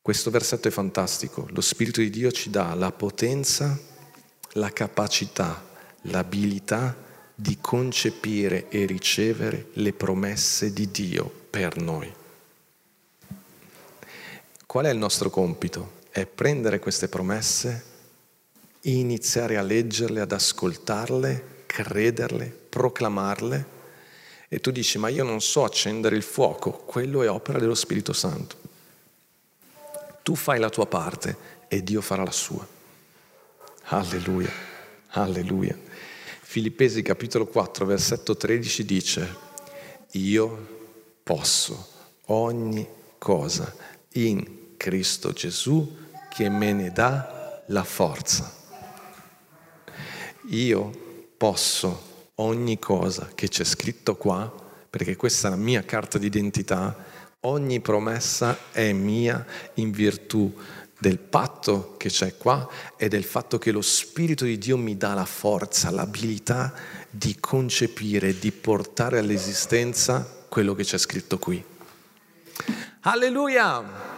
Questo 0.00 0.30
versetto 0.30 0.68
è 0.68 0.70
fantastico. 0.70 1.46
Lo 1.50 1.60
Spirito 1.60 2.00
di 2.00 2.08
Dio 2.08 2.32
ci 2.32 2.48
dà 2.48 2.72
la 2.72 2.90
potenza, 2.90 3.78
la 4.52 4.70
capacità, 4.70 5.62
l'abilità 6.04 6.96
di 7.34 7.58
concepire 7.60 8.70
e 8.70 8.86
ricevere 8.86 9.66
le 9.74 9.92
promesse 9.92 10.72
di 10.72 10.90
Dio 10.90 11.39
per 11.50 11.76
noi. 11.76 12.12
Qual 14.64 14.84
è 14.84 14.90
il 14.90 14.98
nostro 14.98 15.30
compito? 15.30 15.98
È 16.10 16.24
prendere 16.26 16.78
queste 16.78 17.08
promesse, 17.08 17.84
iniziare 18.82 19.56
a 19.56 19.62
leggerle, 19.62 20.20
ad 20.20 20.30
ascoltarle, 20.30 21.64
crederle, 21.66 22.46
proclamarle. 22.46 23.78
E 24.48 24.60
tu 24.60 24.70
dici, 24.70 24.96
ma 24.98 25.08
io 25.08 25.24
non 25.24 25.40
so 25.40 25.64
accendere 25.64 26.16
il 26.16 26.22
fuoco, 26.22 26.70
quello 26.70 27.22
è 27.22 27.28
opera 27.28 27.58
dello 27.58 27.74
Spirito 27.74 28.12
Santo. 28.12 28.56
Tu 30.22 30.34
fai 30.36 30.60
la 30.60 30.70
tua 30.70 30.86
parte 30.86 31.36
e 31.68 31.82
Dio 31.82 32.00
farà 32.00 32.22
la 32.22 32.30
sua. 32.30 32.66
Alleluia, 33.84 34.52
alleluia. 35.08 35.76
Filippesi 36.40 37.02
capitolo 37.02 37.46
4, 37.46 37.86
versetto 37.86 38.36
13 38.36 38.84
dice, 38.84 39.36
io 40.12 40.79
posso 41.30 41.86
ogni 42.26 42.84
cosa 43.16 43.72
in 44.14 44.74
Cristo 44.76 45.30
Gesù 45.30 45.96
che 46.28 46.48
me 46.48 46.72
ne 46.72 46.90
dà 46.90 47.62
la 47.68 47.84
forza. 47.84 48.52
Io 50.48 50.90
posso 51.36 52.24
ogni 52.34 52.80
cosa 52.80 53.30
che 53.32 53.46
c'è 53.46 53.62
scritto 53.62 54.16
qua, 54.16 54.52
perché 54.90 55.14
questa 55.14 55.46
è 55.46 55.50
la 55.50 55.56
mia 55.56 55.84
carta 55.84 56.18
d'identità, 56.18 56.96
Ogni 57.44 57.80
promessa 57.80 58.58
è 58.70 58.92
mia 58.92 59.46
in 59.74 59.92
virtù 59.92 60.52
del 60.98 61.18
patto 61.18 61.94
che 61.96 62.10
c'è 62.10 62.36
qua 62.36 62.68
e 62.98 63.08
del 63.08 63.24
fatto 63.24 63.56
che 63.56 63.70
lo 63.70 63.80
Spirito 63.80 64.44
di 64.44 64.58
Dio 64.58 64.76
mi 64.76 64.98
dà 64.98 65.14
la 65.14 65.24
forza, 65.24 65.90
l'abilità 65.90 66.74
di 67.08 67.36
concepire, 67.40 68.38
di 68.38 68.52
portare 68.52 69.20
all'esistenza 69.20 70.38
quello 70.50 70.74
che 70.74 70.82
c'è 70.82 70.98
scritto 70.98 71.38
qui. 71.38 71.64
Alleluia! 73.02 74.08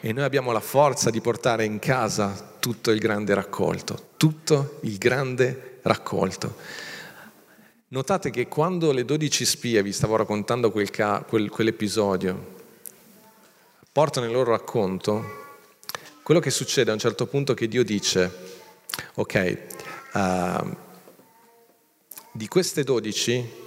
E 0.00 0.12
noi 0.12 0.24
abbiamo 0.24 0.50
la 0.50 0.60
forza 0.60 1.10
di 1.10 1.20
portare 1.20 1.64
in 1.64 1.78
casa 1.78 2.56
tutto 2.58 2.90
il 2.90 2.98
grande 2.98 3.34
raccolto, 3.34 4.08
tutto 4.16 4.78
il 4.82 4.98
grande 4.98 5.78
raccolto. 5.82 6.56
Notate 7.88 8.30
che 8.30 8.48
quando 8.48 8.90
le 8.90 9.04
dodici 9.04 9.44
spie, 9.44 9.80
vi 9.84 9.92
stavo 9.92 10.16
raccontando 10.16 10.72
quel 10.72 10.90
ca- 10.90 11.24
quel, 11.26 11.48
quell'episodio, 11.48 12.62
portano 13.92 14.26
il 14.26 14.32
loro 14.32 14.50
racconto, 14.50 15.42
quello 16.24 16.40
che 16.40 16.50
succede 16.50 16.90
a 16.90 16.94
un 16.94 16.98
certo 16.98 17.26
punto 17.26 17.52
è 17.52 17.54
che 17.54 17.68
Dio 17.68 17.84
dice, 17.84 18.30
ok, 19.14 19.66
uh, 20.14 20.76
di 22.32 22.48
queste 22.48 22.82
dodici, 22.82 23.62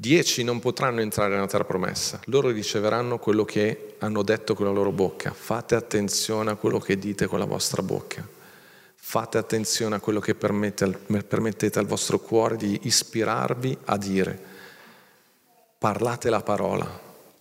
dieci 0.00 0.42
non 0.42 0.60
potranno 0.60 1.02
entrare 1.02 1.34
nella 1.34 1.46
terra 1.46 1.64
promessa, 1.64 2.18
loro 2.24 2.48
riceveranno 2.48 3.18
quello 3.18 3.44
che 3.44 3.96
hanno 3.98 4.22
detto 4.22 4.54
con 4.54 4.64
la 4.64 4.72
loro 4.72 4.92
bocca, 4.92 5.30
fate 5.30 5.74
attenzione 5.74 6.50
a 6.50 6.54
quello 6.54 6.78
che 6.78 6.98
dite 6.98 7.26
con 7.26 7.38
la 7.38 7.44
vostra 7.44 7.82
bocca. 7.82 8.26
Fate 9.02 9.38
attenzione 9.38 9.96
a 9.96 10.00
quello 10.00 10.20
che 10.20 10.34
permettete 10.36 11.78
al 11.78 11.86
vostro 11.86 12.20
cuore 12.20 12.56
di 12.56 12.80
ispirarvi 12.84 13.76
a 13.86 13.96
dire. 13.96 14.38
Parlate 15.78 16.30
la 16.30 16.42
parola, 16.42 16.88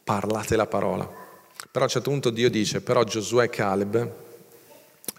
parlate 0.04 0.56
la 0.56 0.66
parola. 0.66 1.06
Però 1.06 1.82
a 1.82 1.84
un 1.84 1.90
certo 1.90 2.10
punto 2.10 2.32
Dio 2.32 2.50
dice, 2.50 2.82
però 2.82 3.04
Giosuè 3.04 3.46
e 3.46 3.50
Caleb, 3.50 4.14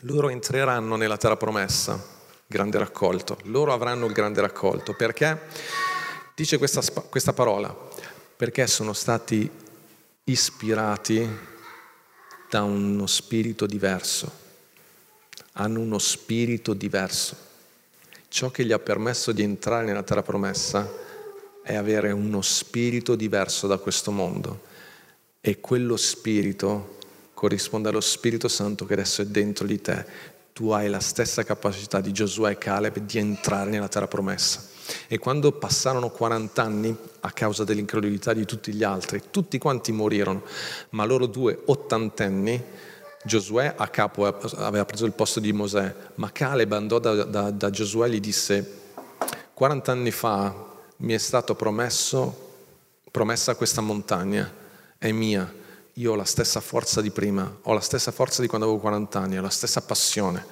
loro 0.00 0.28
entreranno 0.28 0.96
nella 0.96 1.16
terra 1.16 1.36
promessa, 1.36 2.02
grande 2.46 2.78
raccolto, 2.78 3.38
loro 3.44 3.72
avranno 3.72 4.06
il 4.06 4.12
grande 4.12 4.40
raccolto. 4.40 4.94
Perché? 4.94 5.88
Dice 6.40 6.56
questa, 6.56 6.80
questa 7.02 7.34
parola, 7.34 7.76
perché 8.34 8.66
sono 8.66 8.94
stati 8.94 9.50
ispirati 10.24 11.28
da 12.48 12.62
uno 12.62 13.06
spirito 13.06 13.66
diverso 13.66 14.40
hanno 15.52 15.80
uno 15.80 15.98
spirito 15.98 16.72
diverso. 16.72 17.36
Ciò 18.28 18.50
che 18.50 18.64
gli 18.64 18.72
ha 18.72 18.78
permesso 18.78 19.32
di 19.32 19.42
entrare 19.42 19.84
nella 19.84 20.02
terra 20.02 20.22
promessa 20.22 20.90
è 21.62 21.74
avere 21.74 22.10
uno 22.10 22.40
spirito 22.40 23.16
diverso 23.16 23.66
da 23.66 23.76
questo 23.76 24.10
mondo 24.10 24.62
e 25.42 25.60
quello 25.60 25.98
spirito 25.98 26.96
corrisponde 27.34 27.90
allo 27.90 28.00
Spirito 28.00 28.48
Santo 28.48 28.86
che 28.86 28.94
adesso 28.94 29.20
è 29.20 29.26
dentro 29.26 29.66
di 29.66 29.78
te. 29.82 30.06
Tu 30.54 30.70
hai 30.70 30.88
la 30.88 31.00
stessa 31.00 31.44
capacità 31.44 32.00
di 32.00 32.12
Giosuè 32.12 32.52
e 32.52 32.56
Caleb 32.56 32.96
di 32.96 33.18
entrare 33.18 33.68
nella 33.68 33.88
terra 33.88 34.08
promessa. 34.08 34.69
E 35.08 35.18
quando 35.18 35.52
passarono 35.52 36.10
40 36.10 36.62
anni, 36.62 36.96
a 37.20 37.30
causa 37.32 37.64
dell'incredulità 37.64 38.32
di 38.32 38.44
tutti 38.44 38.72
gli 38.72 38.82
altri, 38.82 39.22
tutti 39.30 39.58
quanti 39.58 39.92
morirono, 39.92 40.42
ma 40.90 41.04
loro 41.04 41.26
due 41.26 41.58
ottantenni, 41.66 42.62
Giosuè 43.22 43.74
a 43.76 43.88
capo 43.88 44.24
aveva 44.24 44.86
preso 44.86 45.04
il 45.04 45.12
posto 45.12 45.40
di 45.40 45.52
Mosè, 45.52 45.94
ma 46.14 46.32
Caleb 46.32 46.72
andò 46.72 46.98
da, 46.98 47.24
da, 47.24 47.50
da 47.50 47.68
Giosuè 47.68 48.08
e 48.08 48.12
gli 48.12 48.20
disse, 48.20 48.78
40 49.52 49.92
anni 49.92 50.10
fa 50.10 50.68
mi 50.96 51.12
è 51.12 51.18
stato 51.18 51.54
promesso, 51.54 52.48
promessa 53.10 53.54
questa 53.56 53.82
montagna, 53.82 54.50
è 54.96 55.12
mia, 55.12 55.52
io 55.94 56.12
ho 56.12 56.14
la 56.14 56.24
stessa 56.24 56.60
forza 56.60 57.02
di 57.02 57.10
prima, 57.10 57.58
ho 57.62 57.72
la 57.74 57.80
stessa 57.80 58.10
forza 58.10 58.40
di 58.40 58.48
quando 58.48 58.66
avevo 58.66 58.80
40 58.80 59.18
anni, 59.18 59.36
ho 59.36 59.42
la 59.42 59.50
stessa 59.50 59.82
passione, 59.82 60.44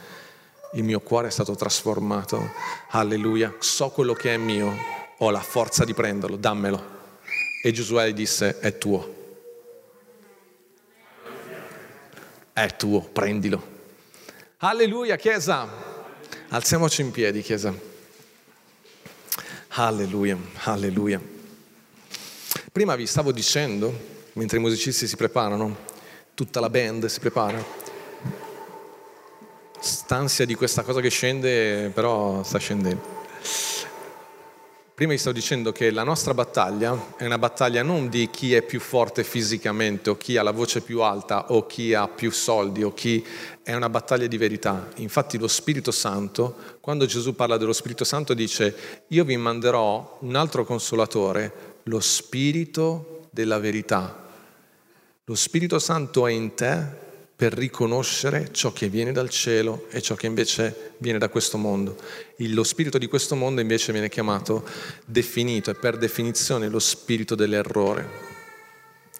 il 0.73 0.85
mio 0.85 1.01
cuore 1.01 1.29
è 1.29 1.31
stato 1.31 1.55
trasformato, 1.55 2.51
alleluia, 2.91 3.55
so 3.59 3.91
quello 3.91 4.12
che 4.12 4.35
è 4.35 4.37
mio, 4.37 4.75
ho 5.19 5.31
la 5.31 5.41
forza 5.41 5.85
di 5.85 5.95
prenderlo, 5.95 6.37
dammelo. 6.37 6.97
E 7.62 7.73
Giosuè 7.73 8.12
disse, 8.12 8.59
è 8.61 8.79
tuo. 8.79 9.16
è 12.62 12.75
tuo, 12.75 13.01
prendilo. 13.01 13.77
Alleluia, 14.59 15.14
Chiesa. 15.14 15.69
Alziamoci 16.49 17.03
in 17.03 17.12
piedi, 17.12 17.41
Chiesa. 17.41 17.73
Alleluia, 19.69 20.37
alleluia. 20.64 21.21
Prima 22.73 22.97
vi 22.97 23.07
stavo 23.07 23.31
dicendo, 23.31 23.97
mentre 24.33 24.59
i 24.59 24.61
musicisti 24.61 25.07
si 25.07 25.14
preparano, 25.14 25.77
tutta 26.35 26.59
la 26.59 26.69
band 26.69 27.07
si 27.07 27.21
prepara, 27.21 27.64
stansia 29.81 30.45
di 30.45 30.55
questa 30.55 30.83
cosa 30.83 31.01
che 31.01 31.11
scende, 31.11 31.91
però 31.95 32.43
sta 32.43 32.59
scendendo. 32.59 33.16
Prima 34.99 35.12
vi 35.12 35.18
stavo 35.18 35.37
dicendo 35.37 35.70
che 35.70 35.93
la 35.93 36.03
nostra 36.03 36.35
battaglia 36.35 37.14
è 37.16 37.24
una 37.24 37.39
battaglia 37.39 37.85
non 37.85 38.09
di 38.09 38.31
chi 38.31 38.53
è 38.53 38.62
più 38.62 38.81
forte 38.81 39.22
fisicamente 39.22 40.11
o 40.11 40.16
chi 40.16 40.37
ha 40.37 40.43
la 40.43 40.51
voce 40.51 40.81
più 40.81 41.03
alta 41.03 41.53
o 41.53 41.66
chi 41.66 41.95
ha 41.95 42.09
più 42.09 42.33
soldi 42.33 42.83
o 42.83 42.93
chi 42.93 43.24
è 43.62 43.72
una 43.74 43.89
battaglia 43.89 44.26
di 44.26 44.37
verità. 44.37 44.89
Infatti 44.97 45.39
lo 45.39 45.47
Spirito 45.47 45.93
Santo, 45.93 46.57
quando 46.81 47.07
Gesù 47.07 47.37
parla 47.37 47.57
dello 47.57 47.72
Spirito 47.72 48.03
Santo 48.03 48.35
dice 48.35 49.05
io 49.07 49.22
vi 49.22 49.37
manderò 49.37 50.18
un 50.22 50.35
altro 50.35 50.64
consolatore, 50.64 51.76
lo 51.85 52.01
Spirito 52.01 53.29
della 53.31 53.61
verità. 53.61 54.26
Lo 55.26 55.35
Spirito 55.37 55.79
Santo 55.79 56.26
è 56.26 56.33
in 56.33 56.55
te 56.55 57.07
per 57.39 57.53
riconoscere 57.53 58.49
ciò 58.51 58.72
che 58.72 58.89
viene 58.89 59.12
dal 59.12 59.30
cielo 59.30 59.86
e 59.91 60.03
ciò 60.03 60.16
che 60.16 60.26
invece 60.26 60.95
viene 60.99 61.18
da 61.18 61.28
questo 61.28 61.57
mondo. 61.57 61.97
lo 62.39 62.64
spirito 62.64 62.99
di 62.99 63.07
questo 63.07 63.36
mondo 63.36 63.61
invece 63.61 63.93
viene 63.93 64.09
chiamato, 64.09 64.66
definito, 65.05 65.70
è 65.70 65.74
per 65.74 65.99
definizione 65.99 66.66
lo 66.66 66.80
spirito 66.80 67.36
dell'errore, 67.36 68.09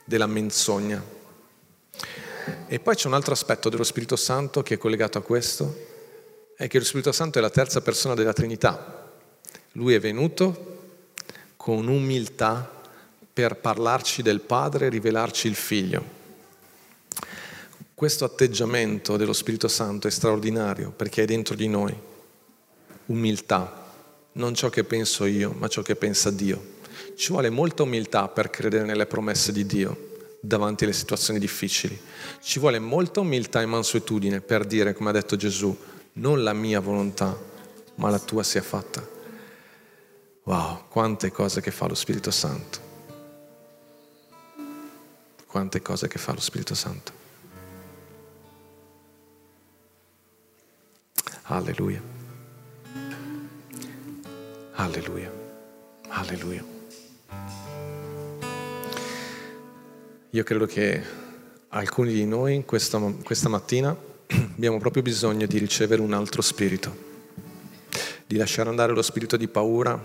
della 0.03 0.27
menzogna. 0.27 1.01
E 2.67 2.81
poi 2.81 2.97
c'è 2.97 3.07
un 3.07 3.15
altro 3.15 3.35
aspetto 3.35 3.69
dello 3.69 3.85
Spirito 3.85 4.17
Santo 4.17 4.65
che 4.65 4.75
è 4.75 4.79
collegato 4.79 5.19
a 5.19 5.23
questo, 5.23 5.87
è 6.57 6.67
che 6.67 6.79
lo 6.79 6.85
Spirito 6.85 7.13
Santo 7.13 7.39
è 7.39 7.41
la 7.41 7.51
terza 7.51 7.83
persona 7.83 8.15
della 8.15 8.33
Trinità. 8.33 9.13
Lui 9.75 9.95
è 9.95 10.01
venuto 10.01 10.79
con 11.55 11.87
umiltà 11.87 12.69
per 13.33 13.59
parlarci 13.59 14.23
del 14.23 14.41
Padre 14.41 14.87
e 14.87 14.89
rivelarci 14.89 15.47
il 15.47 15.55
Figlio. 15.55 16.18
Questo 17.99 18.25
atteggiamento 18.25 19.17
dello 19.17 19.33
Spirito 19.33 19.67
Santo 19.67 20.07
è 20.07 20.11
straordinario 20.13 20.93
perché 20.93 21.25
è 21.25 21.27
dentro 21.27 21.57
di 21.57 21.67
noi. 21.67 21.93
Umiltà, 23.07 23.93
non 24.35 24.55
ciò 24.55 24.69
che 24.71 24.85
penso 24.85 25.25
io, 25.25 25.53
ma 25.59 25.67
ciò 25.67 25.83
che 25.83 25.97
pensa 25.97 26.31
Dio. 26.31 26.77
Ci 27.17 27.33
vuole 27.33 27.51
molta 27.51 27.83
umiltà 27.83 28.29
per 28.29 28.51
credere 28.51 28.85
nelle 28.85 29.07
promesse 29.07 29.51
di 29.51 29.67
Dio 29.67 30.37
davanti 30.41 30.85
alle 30.85 30.93
situazioni 30.93 31.41
difficili. 31.41 32.01
Ci 32.41 32.61
vuole 32.61 32.79
molta 32.79 33.19
umiltà 33.19 33.63
e 33.63 33.67
mansuetudine 33.67 34.43
per 34.43 34.65
dire, 34.65 34.93
come 34.93 35.11
ha 35.11 35.15
detto 35.15 35.35
Gesù, 35.35 35.77
non 36.13 36.45
la 36.45 36.53
mia 36.53 36.79
volontà, 36.79 37.37
ma 37.97 38.11
la 38.11 38.21
tua 38.21 38.45
sia 38.45 38.63
fatta. 38.63 39.05
Wow, 40.45 40.85
quante 40.89 41.33
cose 41.33 41.61
che 41.61 41.73
fa 41.73 41.89
lo 41.89 41.97
Spirito 41.97 42.31
Santo. 42.31 42.79
Quante 45.49 45.83
cose 45.83 46.07
che 46.07 46.19
fa 46.21 46.33
lo 46.33 46.41
Spirito 46.41 46.77
Santo. 46.77 47.27
Alleluia. 51.51 52.03
Alleluia. 54.73 55.33
Alleluia. 56.09 56.63
Io 60.29 60.45
credo 60.45 60.67
che 60.67 61.03
alcuni 61.69 62.13
di 62.13 62.27
noi 62.27 62.67
questa, 62.67 63.01
questa 63.25 63.49
mattina 63.49 63.97
abbiamo 64.29 64.77
proprio 64.77 65.03
bisogno 65.03 65.47
di 65.47 65.57
ricevere 65.57 66.03
un 66.03 66.13
altro 66.13 66.43
spirito, 66.43 66.95
di 68.27 68.37
lasciare 68.37 68.69
andare 68.69 68.93
lo 68.93 69.01
spirito 69.01 69.39
di 69.39 69.49
paura, 69.49 69.99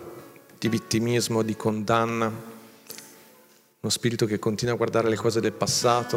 di 0.57 0.69
vittimismo, 0.69 1.41
di 1.41 1.57
condanna, 1.57 2.27
uno 2.27 3.91
spirito 3.91 4.25
che 4.25 4.39
continua 4.39 4.75
a 4.75 4.77
guardare 4.77 5.09
le 5.09 5.17
cose 5.17 5.41
del 5.41 5.51
passato, 5.51 6.15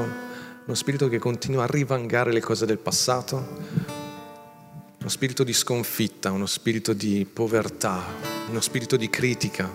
uno 0.67 0.77
spirito 0.77 1.09
che 1.09 1.19
continua 1.19 1.65
a 1.65 1.67
rivangare 1.67 2.33
le 2.33 2.41
cose 2.41 2.65
del 2.65 2.79
passato, 2.79 3.96
uno 5.07 5.15
spirito 5.15 5.45
di 5.45 5.53
sconfitta, 5.53 6.33
uno 6.33 6.47
spirito 6.47 6.93
di 6.93 7.25
povertà, 7.33 8.05
uno 8.49 8.61
spirito 8.61 8.97
di 8.97 9.09
critica. 9.09 9.71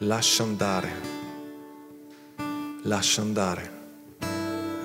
Lascia 0.00 0.42
andare, 0.42 0.92
lascia 2.82 3.22
andare, 3.22 3.70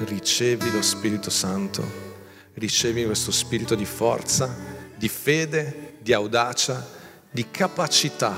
ricevi 0.05 0.71
lo 0.71 0.81
Spirito 0.81 1.29
Santo, 1.29 1.85
ricevi 2.53 3.03
questo 3.03 3.31
spirito 3.31 3.75
di 3.75 3.83
forza, 3.83 4.55
di 4.95 5.09
fede, 5.09 5.97
di 5.99 6.13
audacia 6.13 6.87
di 7.29 7.51
capacità. 7.51 8.33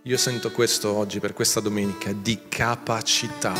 Io 0.00 0.16
sento 0.16 0.50
questo 0.50 0.94
oggi 0.94 1.20
per 1.20 1.34
questa 1.34 1.60
domenica, 1.60 2.10
di 2.10 2.40
capacità. 2.48 3.52